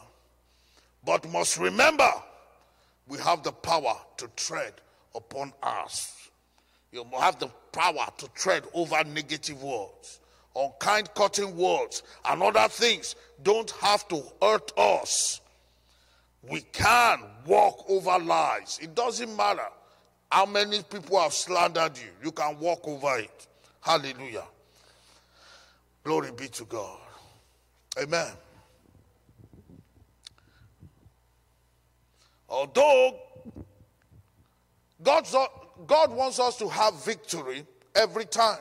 But 1.05 1.29
must 1.31 1.59
remember, 1.59 2.11
we 3.09 3.19
have 3.19 3.43
the 3.43 3.53
power 3.53 3.97
to 4.19 4.29
tread 4.37 4.75
upon 5.15 5.53
us. 5.63 6.31
You 6.93 7.05
have 7.19 7.39
the 7.39 7.49
power 7.73 8.07
to 8.19 8.29
tread 8.35 8.65
over 8.75 9.03
negative 9.05 9.63
words, 9.63 10.21
unkind 10.55 11.13
cutting 11.15 11.57
words, 11.57 12.03
and 12.25 12.43
other 12.43 12.69
things 12.69 13.17
don't 13.43 13.71
have 13.71 14.07
to 14.09 14.23
hurt 14.41 14.73
us. 14.79 15.41
We 16.43 16.61
can 16.73 17.23
walk 17.47 17.85
over 17.89 18.19
lies. 18.19 18.79
It 18.83 18.95
doesn't 18.95 19.35
matter 19.37 19.69
how 20.33 20.47
many 20.47 20.83
people 20.83 21.21
have 21.21 21.35
slandered 21.35 21.99
you, 21.99 22.09
you 22.25 22.33
can 22.33 22.59
walk 22.59 22.88
over 22.88 23.18
it. 23.18 23.47
Hallelujah. 23.83 24.47
Glory 26.03 26.33
be 26.33 26.49
to 26.49 26.64
God. 26.64 26.99
Amen. 28.03 28.33
Although 32.49 33.18
God's, 35.03 35.37
God 35.87 36.12
wants 36.12 36.40
us 36.40 36.57
to 36.57 36.68
have 36.71 37.05
victory 37.05 37.66
every 37.95 38.25
time, 38.25 38.61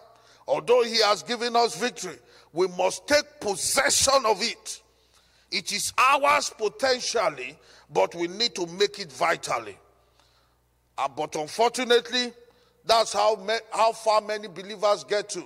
although 0.49 0.83
He 0.83 0.99
has 1.01 1.23
given 1.23 1.55
us 1.55 1.79
victory, 1.79 2.17
we 2.51 2.67
must 2.67 3.07
take 3.07 3.39
possession 3.39 4.25
of 4.25 4.41
it. 4.41 4.81
It 5.49 5.71
is 5.71 5.93
ours 5.97 6.51
potentially, 6.57 7.57
but 7.89 8.13
we 8.13 8.27
need 8.27 8.55
to 8.55 8.65
make 8.67 8.99
it 8.99 9.09
vitally. 9.13 9.77
Uh, 11.01 11.07
but 11.07 11.35
unfortunately, 11.35 12.31
that's 12.85 13.13
how, 13.13 13.35
how 13.71 13.91
far 13.91 14.21
many 14.21 14.47
believers 14.47 15.03
get 15.03 15.29
to. 15.29 15.43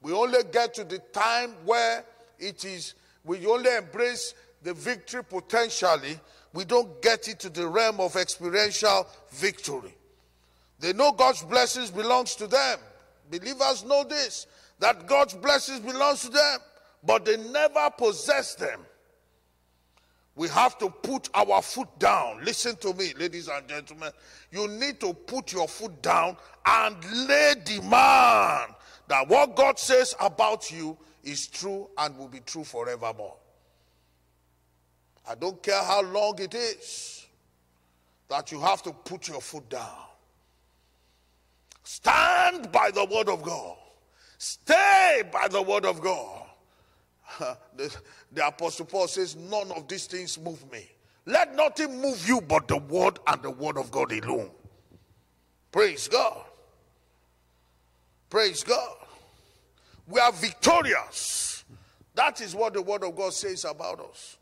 We 0.00 0.12
only 0.12 0.38
get 0.52 0.74
to 0.74 0.84
the 0.84 1.00
time 1.12 1.54
where 1.64 2.04
it 2.38 2.64
is, 2.64 2.94
we 3.24 3.44
only 3.46 3.74
embrace 3.74 4.34
the 4.62 4.74
victory 4.74 5.24
potentially. 5.24 6.20
We 6.52 6.64
don't 6.64 7.02
get 7.02 7.26
it 7.26 7.40
to 7.40 7.50
the 7.50 7.66
realm 7.66 7.98
of 7.98 8.14
experiential 8.14 9.08
victory. 9.32 9.92
They 10.78 10.92
know 10.92 11.10
God's 11.10 11.42
blessings 11.42 11.90
belongs 11.90 12.36
to 12.36 12.46
them. 12.46 12.78
Believers 13.28 13.84
know 13.84 14.04
this, 14.04 14.46
that 14.78 15.08
God's 15.08 15.34
blessings 15.34 15.80
belongs 15.80 16.20
to 16.20 16.28
them, 16.28 16.58
but 17.02 17.24
they 17.24 17.38
never 17.38 17.90
possess 17.98 18.54
them. 18.54 18.82
We 20.36 20.48
have 20.48 20.76
to 20.78 20.90
put 20.90 21.30
our 21.34 21.62
foot 21.62 21.88
down. 21.98 22.44
Listen 22.44 22.76
to 22.76 22.92
me, 22.92 23.14
ladies 23.18 23.48
and 23.48 23.66
gentlemen. 23.66 24.12
You 24.52 24.68
need 24.68 25.00
to 25.00 25.14
put 25.14 25.52
your 25.52 25.66
foot 25.66 26.02
down 26.02 26.36
and 26.66 27.26
lay 27.26 27.54
demand 27.64 28.74
that 29.08 29.26
what 29.28 29.56
God 29.56 29.78
says 29.78 30.14
about 30.20 30.70
you 30.70 30.96
is 31.24 31.46
true 31.46 31.88
and 31.96 32.16
will 32.18 32.28
be 32.28 32.40
true 32.40 32.64
forevermore. 32.64 33.36
I 35.28 35.34
don't 35.34 35.60
care 35.62 35.82
how 35.82 36.02
long 36.02 36.38
it 36.38 36.54
is 36.54 37.26
that 38.28 38.52
you 38.52 38.60
have 38.60 38.82
to 38.82 38.92
put 38.92 39.28
your 39.28 39.40
foot 39.40 39.68
down. 39.70 40.04
Stand 41.82 42.70
by 42.72 42.90
the 42.90 43.04
word 43.04 43.28
of 43.28 43.42
God. 43.42 43.76
Stay 44.38 45.22
by 45.32 45.48
the 45.48 45.62
word 45.62 45.86
of 45.86 46.00
God. 46.00 46.45
the, 47.76 47.94
the 48.32 48.46
Apostle 48.46 48.86
Paul 48.86 49.08
says, 49.08 49.36
None 49.36 49.70
of 49.72 49.88
these 49.88 50.06
things 50.06 50.38
move 50.38 50.70
me. 50.70 50.86
Let 51.24 51.54
nothing 51.56 52.00
move 52.00 52.26
you 52.26 52.40
but 52.40 52.68
the 52.68 52.76
word 52.76 53.18
and 53.26 53.42
the 53.42 53.50
word 53.50 53.78
of 53.78 53.90
God 53.90 54.12
alone. 54.12 54.50
Praise 55.72 56.08
God. 56.08 56.44
Praise 58.30 58.62
God. 58.62 58.96
We 60.06 60.20
are 60.20 60.32
victorious. 60.32 61.64
That 62.14 62.40
is 62.40 62.54
what 62.54 62.74
the 62.74 62.82
word 62.82 63.04
of 63.04 63.16
God 63.16 63.32
says 63.32 63.64
about 63.64 64.00
us. 64.00 64.38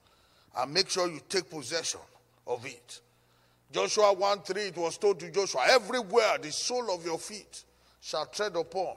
And 0.57 0.73
make 0.73 0.91
sure 0.91 1.09
you 1.09 1.21
take 1.29 1.51
possession 1.51 2.01
of 2.47 2.65
it. 2.67 3.01
Joshua 3.73 4.13
1 4.13 4.43
3, 4.43 4.63
it 4.63 4.77
was 4.77 4.99
told 4.99 5.19
to 5.21 5.31
Joshua, 5.31 5.63
Everywhere 5.69 6.39
the 6.41 6.53
sole 6.53 6.95
of 6.95 7.05
your 7.05 7.19
feet 7.19 7.65
shall 8.01 8.27
tread 8.27 8.55
upon, 8.55 8.95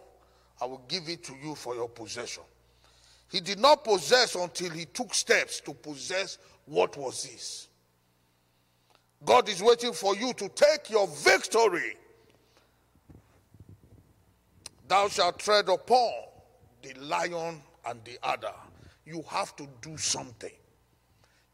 I 0.62 0.66
will 0.66 0.84
give 0.88 1.10
it 1.10 1.24
to 1.24 1.34
you 1.42 1.56
for 1.56 1.74
your 1.74 1.90
possession. 1.90 2.44
He 3.30 3.42
did 3.42 3.60
not 3.60 3.84
possess 3.84 4.36
until 4.36 4.70
he 4.70 4.86
took 4.86 5.14
steps 5.14 5.60
to 5.62 5.74
possess 5.74 6.38
what 6.66 6.96
was 6.96 7.26
his. 7.26 7.68
God 9.26 9.50
is 9.50 9.62
waiting 9.62 9.94
for 9.94 10.16
you 10.16 10.34
to 10.34 10.50
take 10.50 10.90
your 10.90 11.08
victory. 11.08 11.96
Thou 14.88 15.10
shalt 15.10 15.40
tread 15.40 15.68
upon 15.68 16.12
the 16.82 16.94
lion 17.02 17.62
and 17.86 18.00
the 18.06 18.18
adder. 18.24 18.54
You 19.06 19.24
have 19.28 19.56
to 19.58 19.68
do 19.82 19.98
something. 19.98 20.52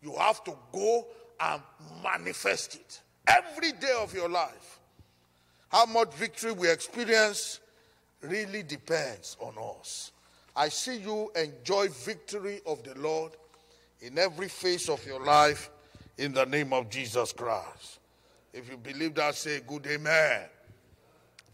You 0.01 0.15
have 0.17 0.43
to 0.43 0.55
go 0.71 1.07
and 1.39 1.61
manifest 2.03 2.75
it 2.75 3.01
every 3.27 3.71
day 3.71 3.95
of 4.01 4.13
your 4.13 4.29
life. 4.29 4.79
How 5.69 5.85
much 5.85 6.13
victory 6.13 6.51
we 6.51 6.69
experience 6.69 7.59
really 8.21 8.63
depends 8.63 9.37
on 9.39 9.53
us. 9.79 10.12
I 10.55 10.69
see 10.69 10.97
you 10.97 11.31
enjoy 11.35 11.87
victory 11.89 12.61
of 12.65 12.83
the 12.83 12.93
Lord 12.99 13.31
in 14.01 14.19
every 14.19 14.47
phase 14.47 14.87
of 14.87 15.03
your 15.05 15.23
life 15.23 15.71
in 16.17 16.31
the 16.33 16.45
name 16.45 16.73
of 16.73 16.89
Jesus 16.89 17.31
Christ. 17.31 17.99
If 18.53 18.69
you 18.69 18.77
believe 18.77 19.15
that, 19.15 19.33
say 19.33 19.61
good 19.65 19.87
amen. 19.87 20.41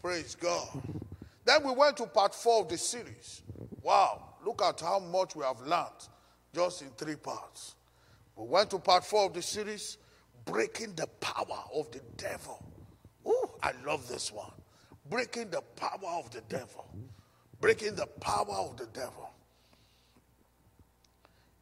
Praise 0.02 0.34
God. 0.34 0.68
Then 1.46 1.64
we 1.64 1.72
went 1.72 1.96
to 1.96 2.06
part 2.06 2.34
four 2.34 2.60
of 2.60 2.68
the 2.68 2.76
series. 2.76 3.42
Wow, 3.82 4.22
look 4.44 4.60
at 4.62 4.80
how 4.80 4.98
much 4.98 5.34
we 5.34 5.44
have 5.44 5.60
learned 5.62 6.08
just 6.54 6.82
in 6.82 6.88
three 6.90 7.16
parts. 7.16 7.76
We 8.36 8.46
went 8.46 8.70
to 8.70 8.78
part 8.78 9.04
four 9.04 9.26
of 9.26 9.34
the 9.34 9.42
series, 9.42 9.96
breaking 10.44 10.94
the 10.94 11.06
power 11.20 11.64
of 11.74 11.90
the 11.90 12.00
devil. 12.18 12.62
Oh, 13.24 13.50
I 13.62 13.72
love 13.86 14.06
this 14.08 14.30
one. 14.30 14.52
Breaking 15.08 15.48
the 15.48 15.62
power 15.76 16.18
of 16.18 16.30
the 16.30 16.42
devil 16.42 16.86
breaking 17.60 17.94
the 17.94 18.06
power 18.20 18.54
of 18.68 18.76
the 18.76 18.86
devil. 18.86 19.30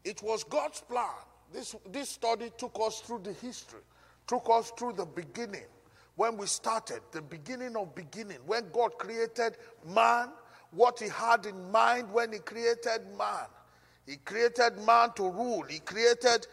It 0.04 0.22
was 0.22 0.44
God's 0.44 0.80
plan. 0.80 1.06
This, 1.52 1.74
this 1.90 2.08
study 2.08 2.50
took 2.56 2.78
us 2.80 3.00
through 3.00 3.20
the 3.24 3.32
history, 3.32 3.80
took 4.26 4.48
us 4.50 4.72
through 4.78 4.94
the 4.94 5.06
beginning. 5.06 5.66
When 6.16 6.37
we 6.37 6.46
started, 6.46 7.00
the 7.12 7.22
beginning 7.22 7.76
of 7.76 7.94
beginning, 7.94 8.38
when 8.46 8.64
God 8.72 8.98
created 8.98 9.56
man, 9.87 10.30
what 10.70 10.98
he 10.98 11.08
had 11.08 11.46
in 11.46 11.70
mind 11.70 12.12
when 12.12 12.32
he 12.32 12.38
created 12.40 13.02
man. 13.16 13.46
He 14.06 14.16
created 14.16 14.78
man 14.87 15.12
to 15.16 15.28
rule, 15.28 15.62
he 15.62 15.80
created 15.80 16.46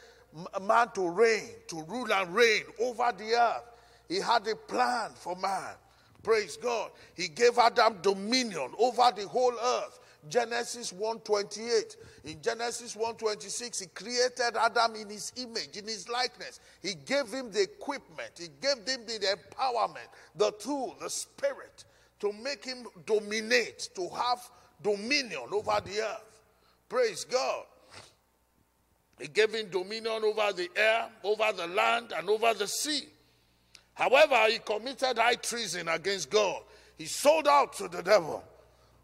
man 0.62 0.90
to 0.94 1.10
reign, 1.10 1.50
to 1.68 1.84
rule 1.84 2.12
and 2.12 2.36
reign 2.36 2.64
over 2.82 3.12
the 3.18 3.34
earth. 3.34 3.64
He 4.10 4.20
had 4.20 4.48
a 4.48 4.56
plan 4.56 5.12
for 5.16 5.36
man. 5.36 5.76
Praise 6.26 6.58
God. 6.58 6.90
He 7.14 7.28
gave 7.28 7.60
Adam 7.60 8.00
dominion 8.02 8.72
over 8.80 9.12
the 9.16 9.28
whole 9.28 9.54
earth. 9.54 10.00
Genesis 10.28 10.92
1:28. 10.92 11.98
In 12.24 12.42
Genesis 12.42 12.96
1:26, 12.96 13.82
he 13.82 13.86
created 13.86 14.58
Adam 14.58 14.96
in 14.96 15.08
his 15.12 15.32
image, 15.36 15.78
in 15.78 15.86
his 15.88 16.10
likeness. 16.10 16.60
He 16.82 16.96
gave 16.96 17.32
him 17.32 17.52
the 17.52 17.62
equipment, 17.62 18.32
he 18.40 18.48
gave 18.60 18.78
him 18.88 19.06
the 19.06 19.38
empowerment, 19.38 20.08
the 20.34 20.52
tool, 20.54 20.96
the 21.00 21.12
spirit 21.12 21.86
to 22.22 22.34
make 22.34 22.66
him 22.66 22.88
dominate, 23.06 23.90
to 23.94 24.10
have 24.10 24.50
dominion 24.82 25.48
over 25.52 25.80
the 25.86 26.02
earth. 26.02 26.42
Praise 26.90 27.24
God. 27.24 27.68
He 29.20 29.28
gave 29.28 29.54
him 29.54 29.70
dominion 29.70 30.24
over 30.24 30.54
the 30.54 30.72
air, 30.76 31.08
over 31.24 31.52
the 31.52 31.68
land, 31.68 32.14
and 32.14 32.28
over 32.32 32.56
the 32.56 32.68
sea. 32.68 33.10
However, 33.96 34.38
he 34.50 34.60
committed 34.60 35.18
high 35.18 35.36
treason 35.36 35.88
against 35.88 36.30
God. 36.30 36.62
He 36.98 37.06
sold 37.06 37.48
out 37.48 37.74
to 37.78 37.88
the 37.88 38.04
devil 38.04 38.44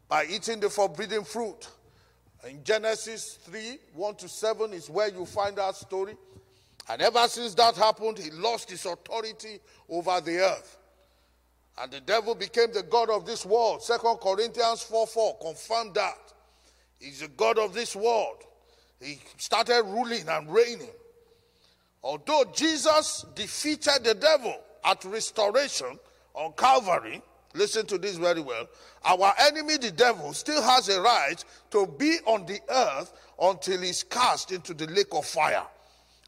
by 0.08 0.25
eating 0.25 0.60
the 0.60 0.69
forbidden 0.69 1.23
fruit. 1.23 1.67
In 2.47 2.63
Genesis 2.63 3.39
3 3.43 3.77
1 3.93 4.15
to 4.15 4.27
7 4.27 4.73
is 4.73 4.89
where 4.89 5.10
you 5.10 5.25
find 5.25 5.56
that 5.58 5.75
story. 5.75 6.15
And 6.89 7.01
ever 7.01 7.27
since 7.27 7.54
that 7.56 7.75
happened, 7.75 8.17
he 8.17 8.32
lost 8.32 8.69
his 8.69 8.86
authority 8.86 9.60
over 9.89 10.19
the 10.19 10.39
earth. 10.39 10.77
And 11.80 11.91
the 11.91 12.01
devil 12.01 12.36
became 12.36 12.73
the 12.73 12.84
God 12.84 13.10
of 13.10 13.25
this 13.25 13.45
world. 13.45 13.82
Second 13.84 14.17
Corinthians 14.17 14.84
4 14.84 15.08
4 15.08 15.38
confirmed 15.39 15.95
that. 15.95 16.17
He's 16.99 17.21
the 17.21 17.30
God 17.30 17.58
of 17.58 17.73
this 17.73 17.95
world. 17.95 18.43
He 18.99 19.19
started 19.38 19.84
ruling 19.86 20.27
and 20.27 20.51
reigning. 20.54 20.89
Although 22.04 22.45
Jesus 22.54 23.25
defeated 23.36 24.04
the 24.04 24.15
devil, 24.15 24.56
at 24.84 25.04
restoration 25.06 26.00
on 26.34 26.54
Calvary, 26.54 27.22
listen 27.54 27.86
to 27.88 27.98
this 27.98 28.17
very 28.17 28.41
well, 28.41 28.67
our 29.04 29.34
enemy, 29.39 29.78
the 29.78 29.91
devil, 29.91 30.34
still 30.34 30.62
has 30.62 30.89
a 30.89 31.02
right 31.02 31.44
to 31.72 31.88
be 31.98 32.17
on 32.26 32.46
the 32.46 32.60
earth 32.70 33.13
until 33.41 33.82
he's 33.82 34.04
cast 34.04 34.52
into 34.52 34.74
the 34.74 34.88
lake 34.88 35.13
of 35.13 35.26
fire 35.26 35.65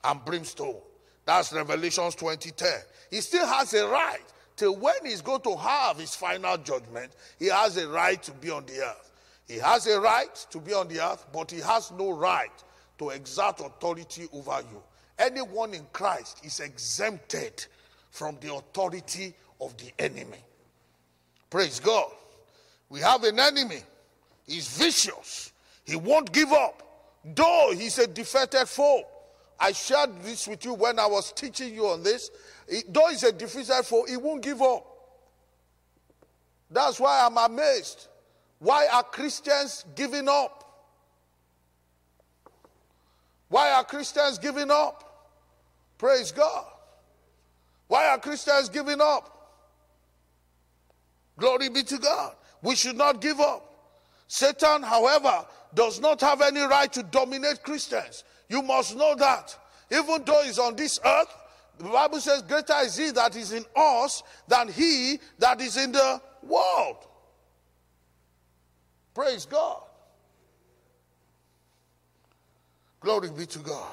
and 0.03 0.23
brimstone. 0.25 0.81
That's 1.25 1.53
Revelations 1.53 2.15
20:10. 2.15 2.83
He 3.09 3.21
still 3.21 3.45
has 3.47 3.73
a 3.73 3.87
right 3.87 4.23
till 4.55 4.75
when 4.75 5.05
he's 5.05 5.21
going 5.21 5.41
to 5.41 5.55
have 5.55 5.97
his 5.97 6.15
final 6.15 6.57
judgment, 6.57 7.13
he 7.39 7.47
has 7.47 7.77
a 7.77 7.87
right 7.87 8.21
to 8.23 8.31
be 8.31 8.49
on 8.49 8.65
the 8.65 8.81
earth. 8.81 9.11
He 9.47 9.57
has 9.57 9.87
a 9.87 9.99
right 9.99 10.35
to 10.51 10.59
be 10.59 10.73
on 10.73 10.87
the 10.87 10.99
earth, 11.01 11.25
but 11.31 11.51
he 11.51 11.59
has 11.59 11.91
no 11.91 12.11
right 12.11 12.63
to 12.99 13.09
exert 13.09 13.59
authority 13.59 14.27
over 14.31 14.61
you. 14.71 14.81
Anyone 15.17 15.73
in 15.73 15.85
Christ 15.91 16.39
is 16.43 16.59
exempted 16.59 17.65
from 18.13 18.37
the 18.41 18.53
authority 18.53 19.33
of 19.59 19.75
the 19.77 19.91
enemy. 19.97 20.37
Praise 21.49 21.79
God. 21.79 22.11
We 22.87 22.99
have 22.99 23.23
an 23.23 23.39
enemy. 23.39 23.79
He's 24.45 24.67
vicious. 24.77 25.51
He 25.83 25.95
won't 25.95 26.31
give 26.31 26.51
up. 26.51 26.83
Though 27.25 27.73
he's 27.75 27.97
a 27.97 28.05
defeated 28.05 28.67
foe. 28.67 29.01
I 29.59 29.71
shared 29.71 30.21
this 30.21 30.47
with 30.47 30.63
you 30.63 30.75
when 30.75 30.99
I 30.99 31.07
was 31.07 31.31
teaching 31.31 31.73
you 31.73 31.87
on 31.87 32.03
this. 32.03 32.29
Though 32.87 33.07
he's 33.07 33.23
a 33.23 33.31
defeated 33.31 33.83
foe, 33.83 34.05
he 34.07 34.15
won't 34.15 34.43
give 34.43 34.61
up. 34.61 34.85
That's 36.69 36.99
why 36.99 37.25
I'm 37.25 37.37
amazed. 37.37 38.09
Why 38.59 38.85
are 38.93 39.03
Christians 39.03 39.85
giving 39.95 40.29
up? 40.29 40.59
Why 43.49 43.71
are 43.71 43.83
Christians 43.83 44.37
giving 44.37 44.69
up? 44.69 45.31
Praise 45.97 46.31
God. 46.31 46.65
Why 47.87 48.07
are 48.07 48.17
Christians 48.17 48.69
giving 48.69 49.01
up? 49.01 49.29
Glory 51.37 51.69
be 51.69 51.83
to 51.83 51.97
God. 51.97 52.35
We 52.61 52.75
should 52.75 52.95
not 52.95 53.21
give 53.21 53.39
up. 53.39 53.69
Satan, 54.27 54.83
however, 54.83 55.45
does 55.73 55.99
not 55.99 56.21
have 56.21 56.41
any 56.41 56.61
right 56.61 56.91
to 56.93 57.03
dominate 57.03 57.63
Christians. 57.63 58.23
You 58.49 58.61
must 58.61 58.95
know 58.95 59.15
that. 59.15 59.57
Even 59.91 60.23
though 60.25 60.41
he's 60.43 60.59
on 60.59 60.75
this 60.75 60.99
earth, 61.05 61.35
the 61.77 61.85
Bible 61.85 62.19
says, 62.19 62.41
Greater 62.43 62.77
is 62.83 62.95
he 62.95 63.11
that 63.11 63.35
is 63.35 63.51
in 63.51 63.65
us 63.75 64.23
than 64.47 64.69
he 64.69 65.19
that 65.39 65.59
is 65.59 65.77
in 65.77 65.91
the 65.91 66.21
world. 66.43 66.97
Praise 69.13 69.45
God. 69.45 69.81
Glory 72.99 73.29
be 73.29 73.45
to 73.45 73.59
God. 73.59 73.91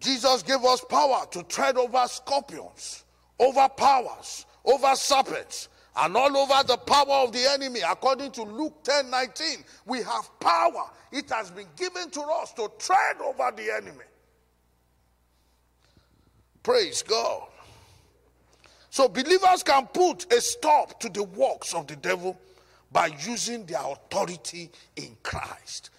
Jesus 0.00 0.42
gave 0.42 0.64
us 0.64 0.82
power 0.88 1.26
to 1.30 1.42
tread 1.44 1.76
over 1.76 2.04
scorpions, 2.08 3.04
over 3.38 3.68
powers, 3.68 4.46
over 4.64 4.96
serpents, 4.96 5.68
and 5.96 6.16
all 6.16 6.34
over 6.36 6.66
the 6.66 6.78
power 6.78 7.24
of 7.24 7.32
the 7.32 7.46
enemy. 7.50 7.80
According 7.80 8.32
to 8.32 8.42
Luke 8.42 8.82
10 8.82 9.10
19, 9.10 9.64
we 9.86 9.98
have 9.98 10.40
power. 10.40 10.90
It 11.12 11.28
has 11.30 11.50
been 11.50 11.66
given 11.76 12.10
to 12.10 12.22
us 12.22 12.52
to 12.54 12.70
tread 12.78 13.20
over 13.22 13.52
the 13.54 13.70
enemy. 13.76 14.04
Praise 16.62 17.02
God. 17.02 17.48
So 18.90 19.08
believers 19.08 19.62
can 19.62 19.86
put 19.86 20.32
a 20.32 20.40
stop 20.40 20.98
to 21.00 21.08
the 21.08 21.22
works 21.22 21.74
of 21.74 21.86
the 21.86 21.96
devil 21.96 22.38
by 22.90 23.06
using 23.06 23.64
their 23.66 23.82
authority 23.82 24.70
in 24.96 25.16
Christ. 25.22 25.90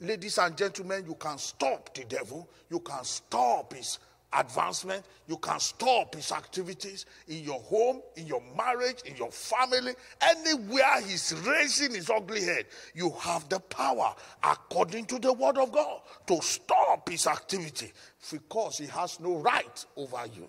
Ladies 0.00 0.38
and 0.38 0.56
gentlemen, 0.56 1.04
you 1.06 1.14
can 1.14 1.38
stop 1.38 1.92
the 1.94 2.04
devil, 2.04 2.48
you 2.70 2.78
can 2.80 3.02
stop 3.02 3.72
his 3.74 3.98
advancement, 4.32 5.04
you 5.26 5.36
can 5.38 5.58
stop 5.58 6.14
his 6.14 6.30
activities 6.30 7.06
in 7.26 7.42
your 7.42 7.60
home, 7.60 8.00
in 8.16 8.26
your 8.26 8.42
marriage, 8.56 9.02
in 9.06 9.16
your 9.16 9.30
family, 9.32 9.94
anywhere 10.20 11.00
he's 11.00 11.34
raising 11.44 11.94
his 11.94 12.10
ugly 12.10 12.44
head. 12.44 12.66
You 12.94 13.10
have 13.20 13.48
the 13.48 13.58
power, 13.58 14.14
according 14.42 15.06
to 15.06 15.18
the 15.18 15.32
word 15.32 15.58
of 15.58 15.72
God, 15.72 16.00
to 16.28 16.40
stop 16.42 17.08
his 17.08 17.26
activity 17.26 17.92
because 18.30 18.78
he 18.78 18.86
has 18.86 19.18
no 19.18 19.36
right 19.38 19.84
over 19.96 20.24
you. 20.34 20.48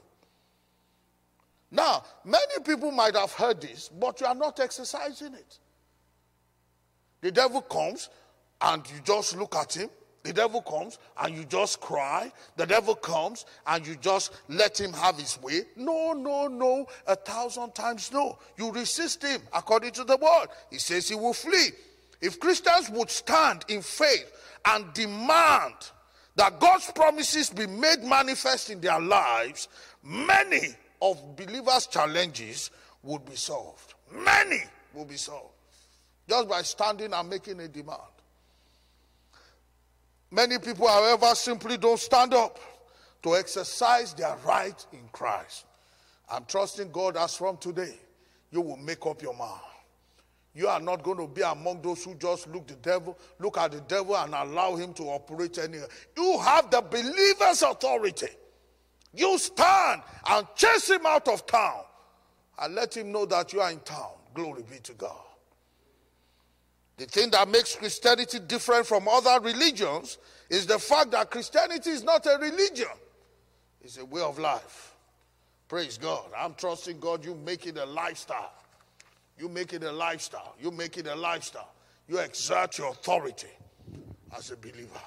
Now, 1.71 2.03
many 2.25 2.63
people 2.65 2.91
might 2.91 3.15
have 3.15 3.31
heard 3.31 3.62
this, 3.62 3.89
but 3.89 4.19
you 4.19 4.27
are 4.27 4.35
not 4.35 4.59
exercising 4.59 5.33
it. 5.33 5.59
The 7.21 7.31
devil 7.31 7.62
comes 7.62 8.09
and 8.61 8.89
you 8.89 8.99
just 9.03 9.37
look 9.37 9.55
at 9.55 9.75
him. 9.75 9.89
The 10.23 10.33
devil 10.33 10.61
comes 10.61 10.99
and 11.21 11.33
you 11.33 11.45
just 11.45 11.79
cry. 11.79 12.31
The 12.57 12.65
devil 12.65 12.93
comes 12.93 13.45
and 13.65 13.87
you 13.87 13.95
just 13.95 14.33
let 14.49 14.79
him 14.79 14.91
have 14.93 15.17
his 15.17 15.41
way. 15.41 15.61
No, 15.77 16.11
no, 16.11 16.47
no. 16.47 16.87
A 17.07 17.15
thousand 17.15 17.73
times 17.73 18.11
no. 18.11 18.37
You 18.57 18.71
resist 18.71 19.23
him 19.23 19.41
according 19.53 19.91
to 19.93 20.03
the 20.03 20.17
word. 20.17 20.47
He 20.69 20.77
says 20.77 21.07
he 21.07 21.15
will 21.15 21.33
flee. 21.33 21.69
If 22.21 22.39
Christians 22.39 22.89
would 22.89 23.09
stand 23.09 23.63
in 23.69 23.81
faith 23.81 24.31
and 24.65 24.93
demand 24.93 25.75
that 26.35 26.59
God's 26.59 26.91
promises 26.91 27.49
be 27.49 27.65
made 27.65 28.03
manifest 28.03 28.69
in 28.69 28.81
their 28.81 28.99
lives, 28.99 29.69
many 30.03 30.75
of 31.01 31.37
believers' 31.37 31.87
challenges 31.87 32.71
would 33.03 33.25
be 33.25 33.35
solved. 33.35 33.93
Many 34.11 34.63
will 34.93 35.05
be 35.05 35.15
solved 35.15 35.53
just 36.27 36.47
by 36.47 36.61
standing 36.61 37.13
and 37.13 37.29
making 37.29 37.59
a 37.61 37.67
demand. 37.67 37.99
Many 40.31 40.59
people, 40.59 40.87
however, 40.87 41.33
simply 41.33 41.77
don't 41.77 41.99
stand 41.99 42.33
up 42.33 42.59
to 43.23 43.35
exercise 43.35 44.13
their 44.13 44.35
right 44.45 44.85
in 44.93 45.07
Christ. 45.11 45.65
I'm 46.29 46.45
trusting 46.45 46.91
God 46.91 47.17
as 47.17 47.35
from 47.35 47.57
today, 47.57 47.95
you 48.51 48.61
will 48.61 48.77
make 48.77 49.05
up 49.05 49.21
your 49.21 49.35
mind. 49.35 49.61
You 50.53 50.67
are 50.67 50.79
not 50.79 51.03
going 51.03 51.17
to 51.17 51.27
be 51.27 51.41
among 51.41 51.81
those 51.81 52.03
who 52.03 52.15
just 52.15 52.47
look 52.47 52.67
the 52.67 52.75
devil, 52.75 53.17
look 53.39 53.57
at 53.57 53.71
the 53.71 53.81
devil 53.81 54.15
and 54.17 54.33
allow 54.33 54.75
him 54.75 54.93
to 54.93 55.03
operate 55.03 55.57
anywhere. 55.57 55.87
You 56.17 56.39
have 56.39 56.69
the 56.69 56.81
believer's 56.81 57.61
authority. 57.61 58.27
You 59.13 59.37
stand 59.37 60.01
and 60.29 60.47
chase 60.55 60.89
him 60.89 61.05
out 61.05 61.27
of 61.27 61.45
town 61.45 61.81
and 62.59 62.75
let 62.75 62.95
him 62.95 63.11
know 63.11 63.25
that 63.25 63.53
you 63.53 63.61
are 63.61 63.71
in 63.71 63.79
town. 63.79 64.11
Glory 64.33 64.63
be 64.69 64.77
to 64.79 64.93
God. 64.93 65.15
The 66.99 67.05
thing 67.05 67.31
that 67.31 67.47
makes 67.47 67.77
Christianity 67.77 68.39
different 68.39 68.85
from 68.85 69.07
other 69.07 69.39
religions 69.39 70.17
is 70.49 70.65
the 70.65 70.77
fact 70.77 71.12
that 71.12 71.31
Christianity 71.31 71.91
is 71.91 72.03
not 72.03 72.25
a 72.25 72.38
religion, 72.38 72.91
it's 73.81 73.97
a 73.97 74.03
way 74.03 74.21
of 74.21 74.38
life. 74.38 74.97
Praise 75.69 75.97
God. 75.97 76.25
I'm 76.38 76.55
trusting 76.55 76.99
God, 76.99 77.23
you 77.23 77.35
make 77.35 77.65
it 77.65 77.77
a 77.77 77.85
lifestyle. 77.85 78.51
You 79.38 79.47
make 79.47 79.71
it 79.71 79.83
a 79.83 79.91
lifestyle. 79.91 80.55
You 80.59 80.71
make 80.71 80.97
it 80.97 81.07
a 81.07 81.15
lifestyle. 81.15 81.71
You 82.09 82.17
exert 82.17 82.77
your 82.77 82.89
authority 82.89 83.47
as 84.35 84.51
a 84.51 84.57
believer. 84.57 84.99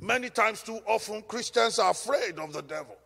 Many 0.00 0.30
times, 0.30 0.62
too 0.62 0.80
often, 0.84 1.22
Christians 1.28 1.78
are 1.78 1.92
afraid 1.92 2.40
of 2.40 2.52
the 2.52 2.62
devil. 2.62 2.96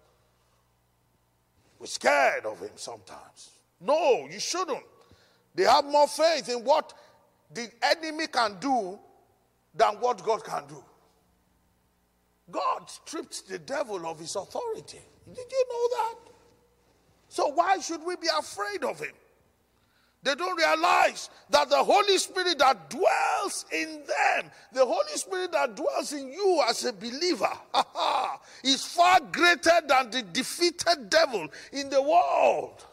We're 1.79 1.87
scared 1.87 2.47
of 2.47 2.59
him 2.61 2.71
sometimes. 2.77 3.51
No, 3.81 4.29
you 4.31 4.41
shouldn't. 4.41 4.85
They 5.55 5.65
have 5.65 5.85
more 5.85 6.09
faith 6.09 6.49
in 6.49 6.65
what 6.65 6.93
the 7.53 7.71
enemy 7.83 8.27
can 8.27 8.59
do 8.61 8.99
than 9.75 9.95
what 9.95 10.23
God 10.25 10.45
can 10.45 10.67
do. 10.67 10.83
God 12.51 12.91
stripped 12.91 13.49
the 13.49 13.59
devil 13.59 14.07
of 14.07 14.19
his 14.19 14.37
authority. 14.37 15.01
Did 15.27 15.47
you 15.51 15.65
know 15.71 15.97
that? 15.97 16.33
So, 17.29 17.49
why 17.49 17.79
should 17.79 18.05
we 18.05 18.17
be 18.17 18.29
afraid 18.39 18.85
of 18.85 19.01
him? 19.01 19.13
They 20.25 20.37
don't 20.37 20.57
realize 20.57 21.31
that 21.51 21.69
the 21.69 21.83
Holy 21.83 22.17
Spirit 22.19 22.59
that 22.59 22.89
dwells 22.91 23.65
in 23.73 24.03
them, 24.07 24.51
the 24.73 24.85
Holy 24.85 25.17
Spirit 25.17 25.51
that 25.53 25.75
dwells 25.75 26.13
in 26.13 26.31
you 26.31 26.63
as 26.69 26.85
a 26.85 26.93
believer, 26.93 27.51
is 28.65 28.85
far 28.85 29.19
greater 29.33 29.81
than 29.89 30.11
the 30.11 30.23
defeated 30.23 31.11
devil 31.11 31.49
in 31.73 31.91
the 31.91 32.01
world. 32.01 32.87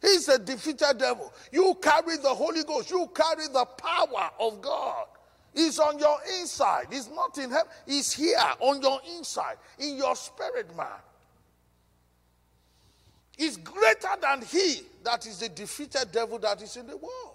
He's 0.00 0.28
a 0.28 0.38
defeated 0.38 0.98
devil. 0.98 1.32
You 1.52 1.76
carry 1.82 2.16
the 2.16 2.34
Holy 2.34 2.64
Ghost, 2.64 2.90
you 2.90 3.10
carry 3.14 3.46
the 3.48 3.64
power 3.64 4.30
of 4.38 4.60
God. 4.60 5.06
He's 5.54 5.78
on 5.78 5.98
your 5.98 6.18
inside. 6.38 6.86
He's 6.90 7.10
not 7.10 7.36
in 7.38 7.50
heaven. 7.50 7.70
He's 7.86 8.12
here 8.12 8.38
on 8.60 8.80
your 8.80 9.00
inside, 9.16 9.56
in 9.78 9.96
your 9.96 10.14
spirit, 10.14 10.74
man. 10.76 10.86
He's 13.36 13.56
greater 13.56 14.08
than 14.20 14.42
he 14.42 14.82
that 15.02 15.26
is 15.26 15.40
the 15.40 15.48
defeated 15.48 16.12
devil 16.12 16.38
that 16.38 16.62
is 16.62 16.76
in 16.76 16.86
the 16.86 16.96
world. 16.96 17.34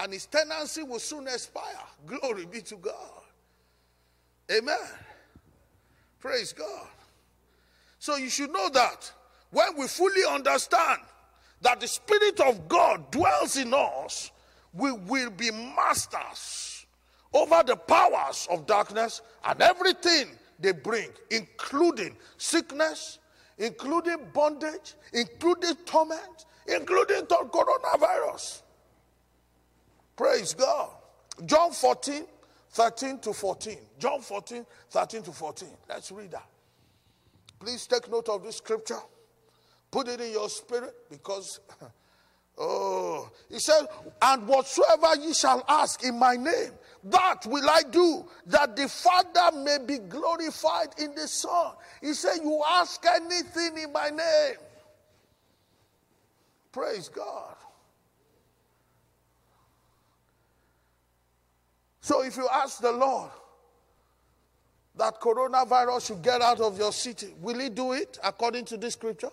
And 0.00 0.12
his 0.12 0.26
tenancy 0.26 0.82
will 0.82 0.98
soon 0.98 1.28
expire. 1.28 1.62
Glory 2.06 2.46
be 2.46 2.62
to 2.62 2.76
God. 2.76 3.22
Amen. 4.50 4.78
Praise 6.20 6.52
God. 6.52 6.88
So 7.98 8.16
you 8.16 8.30
should 8.30 8.50
know 8.50 8.68
that 8.70 9.12
when 9.50 9.76
we 9.78 9.86
fully 9.86 10.24
understand 10.28 11.02
that 11.62 11.80
the 11.80 11.88
Spirit 11.88 12.40
of 12.40 12.68
God 12.68 13.10
dwells 13.10 13.56
in 13.56 13.72
us, 13.72 14.30
we 14.72 14.92
will 14.92 15.30
be 15.30 15.50
masters 15.50 16.86
over 17.32 17.62
the 17.64 17.76
powers 17.76 18.46
of 18.50 18.66
darkness 18.66 19.22
and 19.44 19.60
everything 19.60 20.28
they 20.58 20.72
bring, 20.72 21.08
including 21.30 22.16
sickness, 22.36 23.18
including 23.58 24.16
bondage, 24.32 24.94
including 25.12 25.74
torment, 25.86 26.46
including 26.66 27.20
the 27.28 27.48
coronavirus. 27.50 28.62
Praise 30.16 30.54
God. 30.54 30.90
John 31.46 31.72
14, 31.72 32.24
13 32.70 33.18
to 33.20 33.32
14. 33.32 33.78
John 33.98 34.20
14, 34.20 34.66
13 34.90 35.22
to 35.22 35.32
14. 35.32 35.68
Let's 35.88 36.12
read 36.12 36.30
that. 36.32 36.46
Please 37.58 37.86
take 37.86 38.10
note 38.10 38.28
of 38.28 38.42
this 38.42 38.56
scripture. 38.56 38.98
Put 39.92 40.08
it 40.08 40.22
in 40.22 40.32
your 40.32 40.48
spirit 40.48 40.94
because, 41.10 41.60
oh, 42.58 43.30
he 43.50 43.58
said, 43.58 43.84
and 44.22 44.48
whatsoever 44.48 45.14
ye 45.20 45.34
shall 45.34 45.62
ask 45.68 46.02
in 46.02 46.18
my 46.18 46.34
name, 46.34 46.72
that 47.04 47.44
will 47.46 47.68
I 47.68 47.82
do, 47.90 48.24
that 48.46 48.74
the 48.74 48.88
Father 48.88 49.54
may 49.58 49.78
be 49.84 49.98
glorified 49.98 50.94
in 50.98 51.14
the 51.14 51.28
Son. 51.28 51.74
He 52.00 52.14
said, 52.14 52.36
You 52.42 52.62
ask 52.66 53.04
anything 53.04 53.76
in 53.76 53.92
my 53.92 54.08
name. 54.08 54.56
Praise 56.72 57.08
God. 57.08 57.54
So 62.00 62.22
if 62.22 62.36
you 62.38 62.48
ask 62.50 62.80
the 62.80 62.92
Lord 62.92 63.30
that 64.96 65.20
coronavirus 65.20 66.06
should 66.06 66.22
get 66.22 66.40
out 66.40 66.60
of 66.60 66.78
your 66.78 66.92
city, 66.92 67.34
will 67.40 67.58
he 67.58 67.68
do 67.68 67.92
it 67.92 68.18
according 68.24 68.64
to 68.66 68.78
this 68.78 68.94
scripture? 68.94 69.30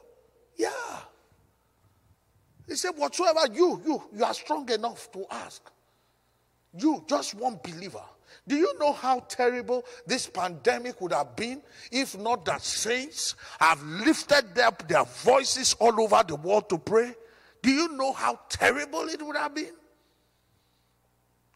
He 2.70 2.76
said, 2.76 2.92
Whatsoever 2.92 3.52
you, 3.52 3.82
you, 3.84 4.04
you 4.16 4.24
are 4.24 4.34
strong 4.34 4.70
enough 4.70 5.12
to 5.12 5.26
ask. 5.32 5.70
You, 6.78 7.04
just 7.08 7.34
one 7.34 7.60
believer. 7.64 8.04
Do 8.48 8.56
you 8.56 8.78
know 8.80 8.94
how 8.94 9.22
terrible 9.22 9.84
this 10.06 10.28
pandemic 10.28 11.02
would 11.02 11.12
have 11.12 11.36
been 11.36 11.64
if 11.92 12.16
not 12.16 12.46
that 12.46 12.62
saints 12.62 13.34
have 13.60 13.82
lifted 13.82 14.58
up 14.60 14.88
their 14.88 15.04
voices 15.04 15.76
all 15.80 16.00
over 16.00 16.24
the 16.28 16.36
world 16.36 16.70
to 16.70 16.78
pray? 16.78 17.16
Do 17.64 17.72
you 17.72 17.98
know 17.98 18.14
how 18.14 18.40
terrible 18.50 19.10
it 19.10 19.22
would 19.22 19.36
have 19.36 19.56
been? 19.56 19.74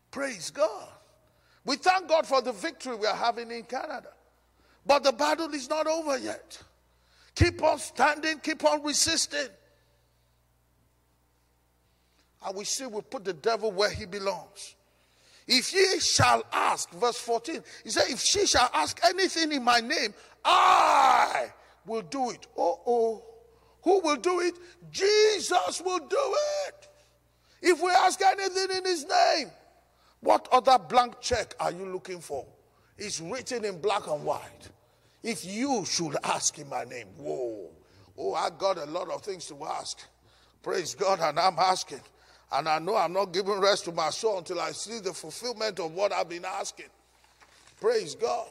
Praise 0.09 0.49
God. 0.49 0.89
We 1.63 1.75
thank 1.75 2.09
God 2.09 2.25
for 2.25 2.41
the 2.41 2.51
victory 2.51 2.95
we 2.95 3.05
are 3.05 3.15
having 3.15 3.51
in 3.51 3.63
Canada. 3.63 4.09
But 4.85 5.03
the 5.03 5.11
battle 5.11 5.53
is 5.53 5.69
not 5.69 5.85
over 5.85 6.17
yet. 6.17 6.59
Keep 7.35 7.61
on 7.63 7.77
standing, 7.77 8.39
keep 8.39 8.65
on 8.65 8.83
resisting. 8.83 9.47
And 12.45 12.55
we 12.55 12.65
see 12.65 12.85
we 12.85 13.01
put 13.01 13.23
the 13.23 13.33
devil 13.33 13.71
where 13.71 13.89
he 13.89 14.05
belongs. 14.05 14.75
If 15.47 15.73
ye 15.73 15.99
shall 15.99 16.43
ask, 16.51 16.89
verse 16.91 17.17
14, 17.17 17.61
he 17.83 17.89
said, 17.89 18.05
If 18.09 18.19
she 18.19 18.45
shall 18.45 18.69
ask 18.73 18.99
anything 19.03 19.51
in 19.51 19.63
my 19.63 19.79
name, 19.79 20.13
I 20.43 21.47
will 21.85 22.01
do 22.01 22.31
it. 22.31 22.47
Oh, 22.57 22.79
oh. 22.85 23.23
Who 23.83 23.99
will 23.99 24.15
do 24.15 24.39
it? 24.39 24.55
Jesus 24.91 25.81
will 25.83 25.99
do 25.99 26.35
it. 26.67 26.87
If 27.61 27.81
we 27.81 27.91
ask 27.91 28.21
anything 28.21 28.77
in 28.77 28.85
his 28.85 29.05
name, 29.05 29.51
what 30.21 30.47
other 30.51 30.77
blank 30.77 31.19
check 31.19 31.53
are 31.59 31.71
you 31.71 31.85
looking 31.85 32.19
for? 32.19 32.45
It's 32.97 33.19
written 33.19 33.65
in 33.65 33.81
black 33.81 34.07
and 34.07 34.23
white. 34.23 34.69
If 35.21 35.45
you 35.45 35.85
should 35.85 36.15
ask 36.23 36.57
in 36.59 36.69
my 36.69 36.83
name, 36.85 37.07
whoa, 37.17 37.69
oh, 38.17 38.33
I 38.33 38.49
got 38.57 38.77
a 38.77 38.85
lot 38.85 39.09
of 39.09 39.21
things 39.21 39.45
to 39.47 39.65
ask. 39.65 39.99
Praise 40.61 40.95
God, 40.95 41.19
and 41.21 41.39
I'm 41.39 41.57
asking. 41.59 42.01
And 42.53 42.69
I 42.69 42.77
know 42.77 42.95
I'm 42.95 43.13
not 43.13 43.33
giving 43.33 43.59
rest 43.59 43.85
to 43.85 43.91
my 43.91 44.11
soul 44.11 44.37
until 44.37 44.61
I 44.61 44.71
see 44.71 44.99
the 44.99 45.11
fulfillment 45.11 45.79
of 45.79 45.91
what 45.93 46.13
I've 46.13 46.29
been 46.29 46.45
asking. 46.45 46.85
Praise 47.81 48.13
God. 48.13 48.47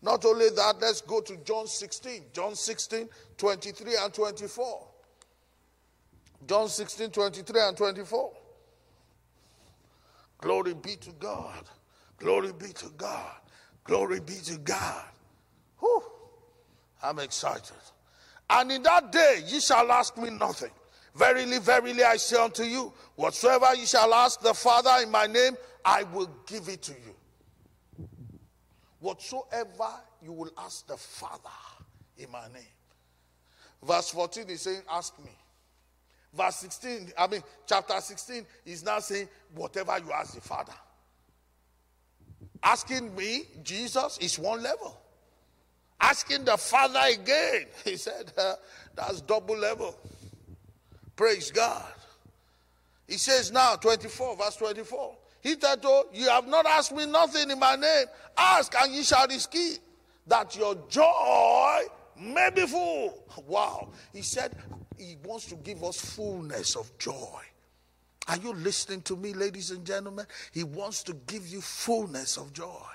Not 0.00 0.24
only 0.24 0.48
that, 0.50 0.76
let's 0.80 1.00
go 1.00 1.20
to 1.22 1.36
John 1.38 1.66
16. 1.66 2.22
John 2.32 2.54
16, 2.54 3.08
23 3.36 3.96
and 4.00 4.14
24. 4.14 4.86
John 6.46 6.68
16, 6.68 7.10
23 7.10 7.60
and 7.60 7.76
24. 7.76 8.32
Glory 10.40 10.74
be 10.74 10.94
to 10.96 11.10
God. 11.18 11.64
Glory 12.18 12.52
be 12.52 12.68
to 12.68 12.88
God. 12.96 13.32
Glory 13.82 14.20
be 14.20 14.34
to 14.44 14.56
God. 14.58 15.04
Whew. 15.80 16.02
I'm 17.02 17.18
excited. 17.18 17.76
And 18.48 18.70
in 18.70 18.84
that 18.84 19.10
day 19.10 19.42
ye 19.48 19.58
shall 19.58 19.90
ask 19.90 20.16
me 20.16 20.30
nothing. 20.30 20.70
Verily, 21.18 21.58
verily, 21.58 22.04
I 22.04 22.16
say 22.16 22.36
unto 22.36 22.62
you, 22.62 22.92
whatsoever 23.16 23.74
you 23.74 23.86
shall 23.86 24.14
ask 24.14 24.40
the 24.40 24.54
Father 24.54 25.02
in 25.02 25.10
my 25.10 25.26
name, 25.26 25.56
I 25.84 26.04
will 26.04 26.30
give 26.46 26.68
it 26.68 26.82
to 26.82 26.92
you. 26.92 28.06
Whatsoever 29.00 29.90
you 30.22 30.32
will 30.32 30.50
ask 30.56 30.86
the 30.86 30.96
Father 30.96 31.42
in 32.16 32.30
my 32.30 32.46
name. 32.54 32.62
Verse 33.82 34.10
14 34.10 34.48
is 34.48 34.62
saying, 34.62 34.82
Ask 34.90 35.18
me. 35.24 35.30
Verse 36.32 36.56
16, 36.56 37.12
I 37.18 37.26
mean, 37.26 37.42
chapter 37.66 38.00
16 38.00 38.46
is 38.66 38.84
now 38.84 39.00
saying, 39.00 39.28
Whatever 39.54 39.98
you 39.98 40.12
ask 40.12 40.34
the 40.34 40.40
Father. 40.40 40.74
Asking 42.62 43.14
me, 43.16 43.42
Jesus, 43.64 44.18
is 44.18 44.38
one 44.38 44.62
level. 44.62 44.96
Asking 46.00 46.44
the 46.44 46.56
Father 46.56 47.00
again, 47.12 47.66
he 47.84 47.96
said, 47.96 48.32
uh, 48.36 48.54
That's 48.94 49.20
double 49.20 49.56
level. 49.56 49.96
Praise 51.18 51.50
God. 51.50 51.84
He 53.08 53.14
says 53.14 53.50
now, 53.50 53.74
24, 53.74 54.36
verse 54.36 54.54
24. 54.54 55.16
He 55.42 55.56
said, 55.60 55.80
oh, 55.82 56.04
You 56.12 56.28
have 56.28 56.46
not 56.46 56.64
asked 56.64 56.94
me 56.94 57.06
nothing 57.06 57.50
in 57.50 57.58
my 57.58 57.74
name. 57.74 58.06
Ask 58.36 58.72
and 58.80 58.94
ye 58.94 59.02
shall 59.02 59.26
receive, 59.26 59.80
that 60.28 60.56
your 60.56 60.76
joy 60.88 61.80
may 62.20 62.50
be 62.54 62.64
full. 62.66 63.24
Wow. 63.48 63.88
He 64.12 64.22
said, 64.22 64.54
He 64.96 65.16
wants 65.24 65.46
to 65.46 65.56
give 65.56 65.82
us 65.82 66.00
fullness 66.00 66.76
of 66.76 66.96
joy. 66.98 67.40
Are 68.28 68.36
you 68.36 68.52
listening 68.52 69.02
to 69.02 69.16
me, 69.16 69.32
ladies 69.32 69.72
and 69.72 69.84
gentlemen? 69.84 70.26
He 70.52 70.62
wants 70.62 71.02
to 71.04 71.14
give 71.26 71.48
you 71.48 71.60
fullness 71.60 72.36
of 72.36 72.52
joy. 72.52 72.86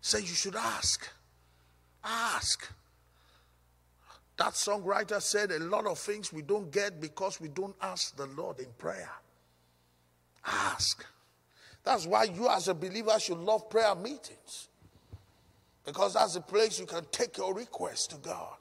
Say, 0.00 0.20
You 0.20 0.26
should 0.26 0.56
ask. 0.56 1.08
Ask. 2.04 2.72
That 4.38 4.52
songwriter 4.52 5.20
said 5.20 5.50
a 5.50 5.58
lot 5.58 5.86
of 5.86 5.98
things 5.98 6.32
we 6.32 6.42
don't 6.42 6.70
get 6.70 7.00
because 7.00 7.40
we 7.40 7.48
don't 7.48 7.74
ask 7.82 8.16
the 8.16 8.26
Lord 8.26 8.60
in 8.60 8.68
prayer. 8.78 9.10
Ask. 10.46 11.04
That's 11.82 12.06
why 12.06 12.24
you, 12.24 12.48
as 12.48 12.68
a 12.68 12.74
believer, 12.74 13.18
should 13.18 13.38
love 13.38 13.68
prayer 13.68 13.96
meetings. 13.96 14.68
Because 15.84 16.14
that's 16.14 16.34
the 16.34 16.40
place 16.40 16.78
you 16.78 16.86
can 16.86 17.04
take 17.10 17.36
your 17.36 17.52
request 17.52 18.10
to 18.10 18.16
God. 18.16 18.54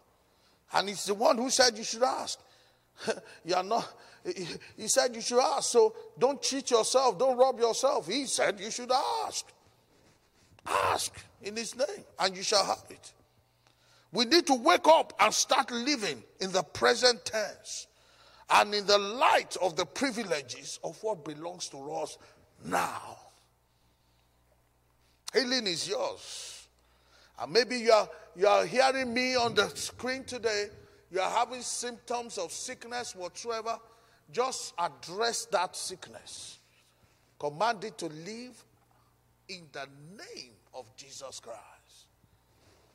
And 0.74 0.90
it's 0.90 1.06
the 1.06 1.14
one 1.14 1.38
who 1.38 1.50
said 1.52 1.78
you 1.78 1.84
should 1.84 2.04
ask. 2.04 2.40
you 3.46 3.54
are 3.54 3.64
not, 3.64 3.88
he 4.76 4.88
said 4.88 5.14
you 5.14 5.22
should 5.22 5.40
ask. 5.40 5.70
So 5.70 5.96
don't 6.18 6.42
cheat 6.42 6.72
yourself, 6.72 7.20
don't 7.20 7.38
rob 7.38 7.60
yourself. 7.60 8.08
He 8.08 8.26
said 8.26 8.60
you 8.60 8.72
should 8.72 8.92
ask. 9.26 9.46
Ask 10.66 11.14
in 11.44 11.56
his 11.56 11.76
name, 11.76 12.04
and 12.20 12.36
you 12.36 12.44
shall 12.44 12.66
have 12.66 12.84
it. 12.90 13.14
We 14.12 14.26
need 14.26 14.48
to 14.48 14.56
wake 14.56 14.88
up 14.88 15.14
and 15.20 15.34
start 15.34 15.70
living 15.72 16.24
in 16.40 16.52
the 16.52 16.64
present 16.64 17.26
tense 17.26 17.88
and 18.50 18.74
in 18.74 18.86
the 18.86 18.98
light 18.98 19.58
of 19.62 19.76
the 19.76 19.86
privileges 19.86 20.80
of 20.84 20.98
what 21.04 21.26
belongs 21.26 21.68
to 21.70 21.92
us 21.94 22.18
now. 22.66 23.18
Healing 25.34 25.68
is 25.68 25.88
yours. 25.88 26.68
And 27.40 27.52
maybe 27.52 27.78
you 27.78 27.92
are, 27.92 28.10
you 28.36 28.48
are 28.48 28.66
hearing 28.66 29.14
me 29.14 29.36
on 29.36 29.54
the 29.54 29.68
screen 29.70 30.24
today. 30.24 30.68
You 31.12 31.20
are 31.20 31.30
having 31.30 31.62
symptoms 31.62 32.38
of 32.38 32.52
sickness 32.52 33.16
whatsoever. 33.16 33.78
Just 34.32 34.74
address 34.80 35.46
that 35.52 35.76
sickness. 35.76 36.60
Command 37.38 37.84
it 37.84 37.98
to 38.00 38.08
leave 38.08 38.64
in 39.50 39.68
the 39.74 39.86
name 40.18 40.54
of 40.74 40.96
Jesus 40.96 41.40
Christ 41.40 41.77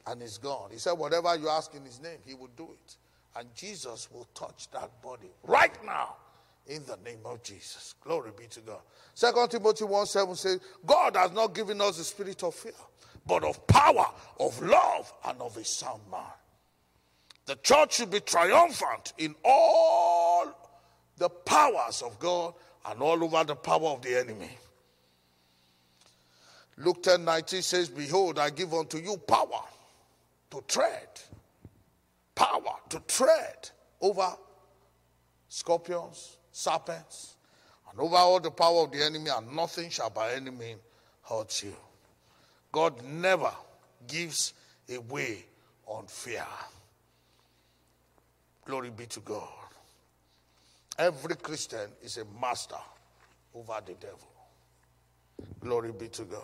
and 0.06 0.22
it's 0.22 0.38
gone. 0.38 0.70
He 0.70 0.78
said, 0.78 0.92
Whatever 0.92 1.36
you 1.36 1.48
ask 1.48 1.74
in 1.74 1.84
his 1.84 2.00
name, 2.00 2.18
he 2.24 2.34
will 2.34 2.50
do 2.56 2.68
it. 2.72 2.96
And 3.36 3.48
Jesus 3.54 4.08
will 4.12 4.28
touch 4.34 4.70
that 4.72 5.02
body 5.02 5.30
right 5.44 5.72
now 5.84 6.16
in 6.66 6.84
the 6.84 6.98
name 7.04 7.20
of 7.24 7.42
Jesus. 7.42 7.94
Glory 8.02 8.30
be 8.36 8.46
to 8.48 8.60
God. 8.60 8.80
Second 9.14 9.50
Timothy 9.50 9.84
1 9.84 10.06
7 10.06 10.34
says, 10.34 10.60
God 10.84 11.16
has 11.16 11.32
not 11.32 11.54
given 11.54 11.80
us 11.80 11.98
the 11.98 12.04
spirit 12.04 12.42
of 12.42 12.54
fear, 12.54 12.72
but 13.26 13.44
of 13.44 13.66
power, 13.66 14.06
of 14.38 14.60
love, 14.62 15.12
and 15.26 15.40
of 15.40 15.56
a 15.56 15.64
sound 15.64 16.02
mind. 16.10 16.26
The 17.46 17.56
church 17.56 17.94
should 17.94 18.10
be 18.10 18.20
triumphant 18.20 19.14
in 19.18 19.34
all 19.44 20.46
the 21.16 21.28
powers 21.28 22.02
of 22.02 22.18
God 22.18 22.54
and 22.86 23.00
all 23.00 23.22
over 23.22 23.44
the 23.44 23.56
power 23.56 23.88
of 23.88 24.02
the 24.02 24.18
enemy. 24.18 24.50
Luke 26.78 27.02
10 27.02 27.24
19 27.24 27.62
says, 27.62 27.88
Behold, 27.88 28.38
I 28.38 28.50
give 28.50 28.72
unto 28.74 28.98
you 28.98 29.16
power 29.16 29.62
to 30.52 30.62
tread, 30.68 31.08
power 32.34 32.76
to 32.90 33.00
tread 33.08 33.70
over 34.02 34.36
scorpions, 35.48 36.36
serpents, 36.52 37.36
and 37.90 37.98
over 37.98 38.16
all 38.16 38.38
the 38.38 38.50
power 38.50 38.82
of 38.82 38.92
the 38.92 39.02
enemy, 39.02 39.30
and 39.34 39.56
nothing 39.56 39.88
shall 39.88 40.10
by 40.10 40.34
any 40.34 40.50
means 40.50 40.80
hurt 41.22 41.62
you. 41.62 41.74
God 42.70 43.02
never 43.02 43.50
gives 44.06 44.52
away 44.94 45.46
on 45.86 46.06
fear. 46.06 46.44
Glory 48.66 48.90
be 48.90 49.06
to 49.06 49.20
God. 49.20 49.48
Every 50.98 51.36
Christian 51.36 51.88
is 52.02 52.18
a 52.18 52.26
master 52.38 52.76
over 53.54 53.80
the 53.86 53.94
devil. 53.94 54.28
Glory 55.60 55.92
be 55.92 56.08
to 56.08 56.24
God. 56.24 56.42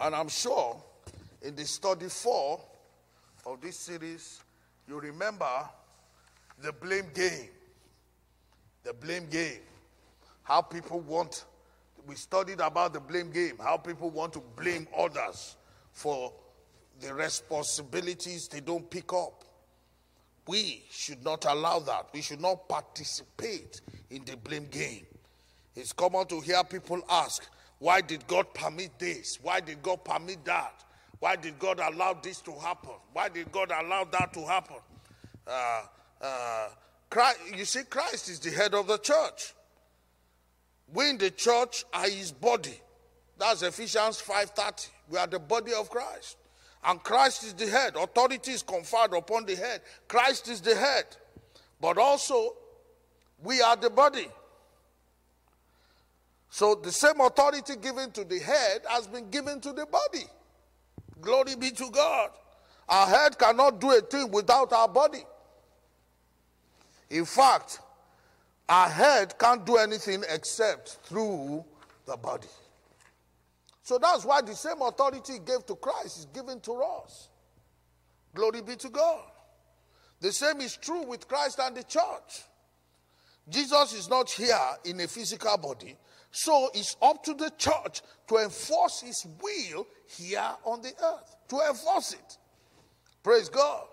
And 0.00 0.14
I'm 0.14 0.28
sure 0.28 0.82
in 1.42 1.54
the 1.54 1.64
study 1.64 2.08
four 2.08 2.60
of 3.46 3.60
this 3.60 3.76
series, 3.76 4.40
you 4.86 5.00
remember 5.00 5.68
the 6.62 6.72
blame 6.72 7.06
game. 7.14 7.48
The 8.82 8.92
blame 8.92 9.26
game. 9.30 9.60
How 10.42 10.62
people 10.62 11.00
want, 11.00 11.44
we 12.06 12.14
studied 12.14 12.60
about 12.60 12.92
the 12.92 13.00
blame 13.00 13.30
game, 13.30 13.56
how 13.58 13.76
people 13.76 14.10
want 14.10 14.32
to 14.34 14.42
blame 14.56 14.86
others 14.96 15.56
for 15.92 16.32
the 17.00 17.14
responsibilities 17.14 18.48
they 18.48 18.60
don't 18.60 18.88
pick 18.90 19.12
up. 19.12 19.44
We 20.46 20.82
should 20.90 21.22
not 21.24 21.44
allow 21.44 21.78
that. 21.80 22.08
We 22.12 22.22
should 22.22 22.40
not 22.40 22.68
participate 22.68 23.80
in 24.10 24.24
the 24.24 24.36
blame 24.36 24.66
game. 24.70 25.06
It's 25.76 25.92
common 25.92 26.26
to 26.26 26.40
hear 26.40 26.62
people 26.64 27.00
ask, 27.08 27.46
why 27.78 28.00
did 28.00 28.26
God 28.26 28.52
permit 28.52 28.98
this? 28.98 29.38
Why 29.40 29.60
did 29.60 29.82
God 29.82 30.04
permit 30.04 30.44
that? 30.44 30.84
Why 31.20 31.36
did 31.36 31.58
God 31.58 31.80
allow 31.80 32.14
this 32.14 32.40
to 32.40 32.52
happen? 32.52 32.94
Why 33.12 33.28
did 33.28 33.52
God 33.52 33.70
allow 33.70 34.04
that 34.04 34.32
to 34.32 34.46
happen? 34.46 34.76
Uh, 35.46 35.82
uh, 36.20 36.68
Christ, 37.10 37.38
you 37.54 37.64
see, 37.66 37.82
Christ 37.84 38.30
is 38.30 38.38
the 38.40 38.50
head 38.50 38.74
of 38.74 38.86
the 38.86 38.96
church. 38.98 39.52
We 40.92 41.10
in 41.10 41.18
the 41.18 41.30
church 41.30 41.84
are 41.92 42.08
his 42.08 42.32
body. 42.32 42.80
That's 43.38 43.62
Ephesians 43.62 44.20
5:30. 44.20 44.88
We 45.08 45.18
are 45.18 45.26
the 45.26 45.38
body 45.38 45.72
of 45.74 45.90
Christ. 45.90 46.36
And 46.82 47.02
Christ 47.02 47.44
is 47.44 47.54
the 47.54 47.66
head. 47.66 47.96
Authority 47.96 48.52
is 48.52 48.62
conferred 48.62 49.12
upon 49.12 49.44
the 49.44 49.54
head. 49.54 49.82
Christ 50.08 50.48
is 50.48 50.62
the 50.62 50.74
head. 50.74 51.04
But 51.80 51.98
also, 51.98 52.56
we 53.42 53.60
are 53.60 53.76
the 53.76 53.90
body. 53.90 54.28
So 56.48 56.74
the 56.74 56.90
same 56.90 57.20
authority 57.20 57.76
given 57.76 58.10
to 58.12 58.24
the 58.24 58.38
head 58.38 58.82
has 58.88 59.06
been 59.06 59.30
given 59.30 59.60
to 59.60 59.72
the 59.72 59.86
body. 59.86 60.24
Glory 61.20 61.56
be 61.56 61.70
to 61.70 61.90
God. 61.90 62.30
Our 62.88 63.06
head 63.06 63.38
cannot 63.38 63.80
do 63.80 63.90
a 63.92 64.00
thing 64.00 64.30
without 64.30 64.72
our 64.72 64.88
body. 64.88 65.22
In 67.08 67.24
fact, 67.24 67.80
our 68.68 68.88
head 68.88 69.38
can't 69.38 69.64
do 69.64 69.76
anything 69.76 70.24
except 70.28 70.98
through 71.04 71.64
the 72.06 72.16
body. 72.16 72.48
So 73.82 73.98
that's 73.98 74.24
why 74.24 74.40
the 74.40 74.54
same 74.54 74.80
authority 74.82 75.32
he 75.32 75.38
gave 75.40 75.66
to 75.66 75.74
Christ 75.74 76.18
is 76.18 76.26
given 76.26 76.60
to 76.60 76.74
us. 76.74 77.28
Glory 78.34 78.62
be 78.62 78.76
to 78.76 78.88
God. 78.88 79.24
The 80.20 80.32
same 80.32 80.60
is 80.60 80.76
true 80.76 81.04
with 81.04 81.26
Christ 81.26 81.58
and 81.60 81.76
the 81.76 81.82
church. 81.82 82.44
Jesus 83.48 83.94
is 83.94 84.08
not 84.08 84.30
here 84.30 84.56
in 84.84 85.00
a 85.00 85.08
physical 85.08 85.56
body, 85.58 85.96
so 86.30 86.70
it's 86.74 86.96
up 87.02 87.22
to 87.24 87.34
the 87.34 87.50
church 87.58 88.02
to 88.28 88.36
enforce 88.38 89.00
his 89.00 89.26
will 89.42 89.86
here 90.06 90.50
on 90.64 90.80
the 90.82 90.92
earth, 91.02 91.36
to 91.48 91.60
enforce 91.68 92.12
it. 92.12 92.38
Praise 93.22 93.48
God. 93.48 93.84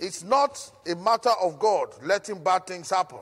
It's 0.00 0.24
not 0.24 0.58
a 0.90 0.96
matter 0.96 1.32
of 1.40 1.58
God 1.58 1.94
letting 2.02 2.42
bad 2.42 2.66
things 2.66 2.90
happen. 2.90 3.20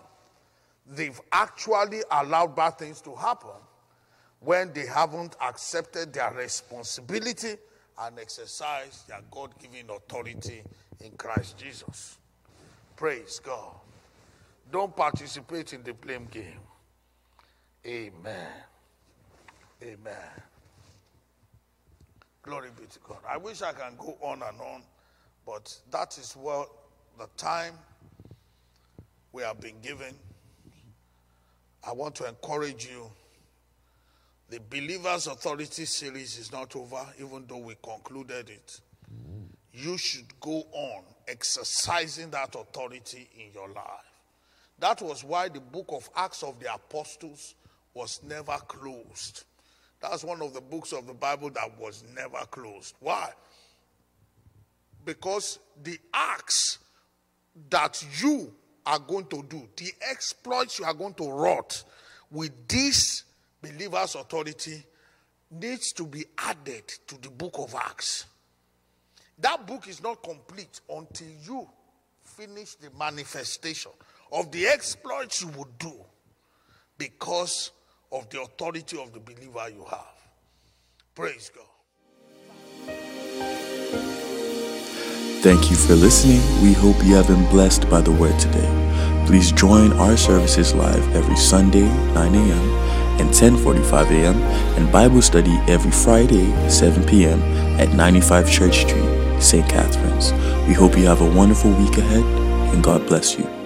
They've 0.86 1.20
actually 1.30 2.00
allowed 2.10 2.56
bad 2.56 2.78
things 2.78 3.00
to 3.02 3.14
happen 3.14 3.50
when 4.40 4.72
they 4.72 4.86
haven't 4.86 5.36
accepted 5.42 6.12
their 6.12 6.32
responsibility 6.32 7.56
and 8.00 8.18
exercised 8.18 9.08
their 9.08 9.20
God 9.30 9.50
given 9.58 9.90
authority 9.90 10.62
in 11.00 11.10
Christ 11.12 11.58
Jesus. 11.58 12.18
Praise 12.96 13.40
God. 13.44 13.74
Don't 14.72 14.94
participate 14.96 15.72
in 15.72 15.82
the 15.82 15.92
blame 15.92 16.26
game. 16.30 16.60
Amen. 17.86 18.48
Amen. 19.82 20.14
Glory 22.42 22.68
be 22.78 22.86
to 22.86 22.98
God. 23.06 23.18
I 23.28 23.36
wish 23.36 23.62
I 23.62 23.72
can 23.72 23.94
go 23.98 24.16
on 24.20 24.42
and 24.42 24.60
on, 24.60 24.82
but 25.46 25.74
that 25.90 26.18
is 26.18 26.34
what 26.34 26.68
the 27.18 27.28
time 27.36 27.74
we 29.32 29.42
have 29.42 29.60
been 29.60 29.80
given. 29.80 30.14
I 31.86 31.92
want 31.92 32.14
to 32.16 32.28
encourage 32.28 32.86
you. 32.86 33.10
The 34.50 34.60
Believer's 34.68 35.26
Authority 35.28 35.84
series 35.84 36.36
is 36.36 36.50
not 36.50 36.74
over, 36.74 37.06
even 37.18 37.44
though 37.46 37.58
we 37.58 37.76
concluded 37.82 38.50
it. 38.50 38.80
You 39.72 39.96
should 39.96 40.38
go 40.40 40.64
on 40.72 41.04
exercising 41.28 42.30
that 42.30 42.54
authority 42.56 43.28
in 43.38 43.52
your 43.54 43.68
life. 43.68 44.10
That 44.78 45.00
was 45.02 45.22
why 45.22 45.48
the 45.48 45.60
book 45.60 45.86
of 45.90 46.10
Acts 46.16 46.42
of 46.42 46.58
the 46.58 46.74
Apostles 46.74 47.54
was 48.00 48.20
never 48.22 48.56
closed. 48.66 49.44
That's 50.00 50.24
one 50.24 50.40
of 50.40 50.54
the 50.54 50.62
books 50.62 50.92
of 50.92 51.06
the 51.06 51.12
Bible 51.12 51.50
that 51.50 51.78
was 51.78 52.02
never 52.16 52.38
closed. 52.50 52.94
Why? 52.98 53.30
Because 55.04 55.58
the 55.82 55.98
acts 56.14 56.78
that 57.68 58.02
you 58.22 58.54
are 58.86 58.98
going 58.98 59.26
to 59.26 59.42
do, 59.42 59.68
the 59.76 59.92
exploits 60.10 60.78
you 60.78 60.86
are 60.86 60.94
going 60.94 61.12
to 61.14 61.30
wrought 61.30 61.84
with 62.30 62.52
this 62.68 63.24
believer's 63.60 64.14
authority 64.14 64.82
needs 65.50 65.92
to 65.92 66.06
be 66.06 66.24
added 66.38 66.88
to 67.06 67.20
the 67.20 67.28
book 67.28 67.56
of 67.58 67.74
Acts. 67.74 68.24
That 69.40 69.66
book 69.66 69.88
is 69.88 70.02
not 70.02 70.22
complete 70.22 70.80
until 70.88 71.28
you 71.44 71.68
finish 72.24 72.76
the 72.76 72.88
manifestation 72.98 73.92
of 74.32 74.50
the 74.52 74.66
exploits 74.68 75.42
you 75.42 75.48
would 75.48 75.76
do 75.78 75.92
because 76.96 77.72
of 78.12 78.28
the 78.30 78.40
authority 78.42 78.98
of 79.00 79.12
the 79.12 79.20
believer 79.20 79.68
you 79.70 79.84
have. 79.90 80.14
Praise 81.14 81.50
God. 81.54 81.64
Thank 85.42 85.70
you 85.70 85.76
for 85.76 85.94
listening. 85.94 86.40
We 86.62 86.72
hope 86.72 87.02
you 87.04 87.14
have 87.14 87.28
been 87.28 87.48
blessed 87.50 87.88
by 87.88 88.00
the 88.00 88.12
word 88.12 88.38
today. 88.38 88.68
Please 89.26 89.52
join 89.52 89.92
our 89.94 90.16
services 90.16 90.74
live 90.74 91.16
every 91.16 91.36
Sunday, 91.36 91.88
9 92.14 92.34
a.m. 92.34 92.68
and 93.20 93.30
10:45 93.30 94.10
a.m. 94.10 94.36
and 94.76 94.92
Bible 94.92 95.22
study 95.22 95.56
every 95.68 95.92
Friday, 95.92 96.46
7 96.68 97.04
p.m. 97.06 97.40
at 97.80 97.94
95 97.94 98.50
Church 98.50 98.80
Street, 98.82 99.40
St. 99.40 99.68
Catharines. 99.68 100.32
We 100.66 100.74
hope 100.74 100.98
you 100.98 101.06
have 101.06 101.22
a 101.22 101.30
wonderful 101.30 101.70
week 101.72 101.96
ahead 101.96 102.24
and 102.74 102.82
God 102.82 103.06
bless 103.06 103.38
you. 103.38 103.59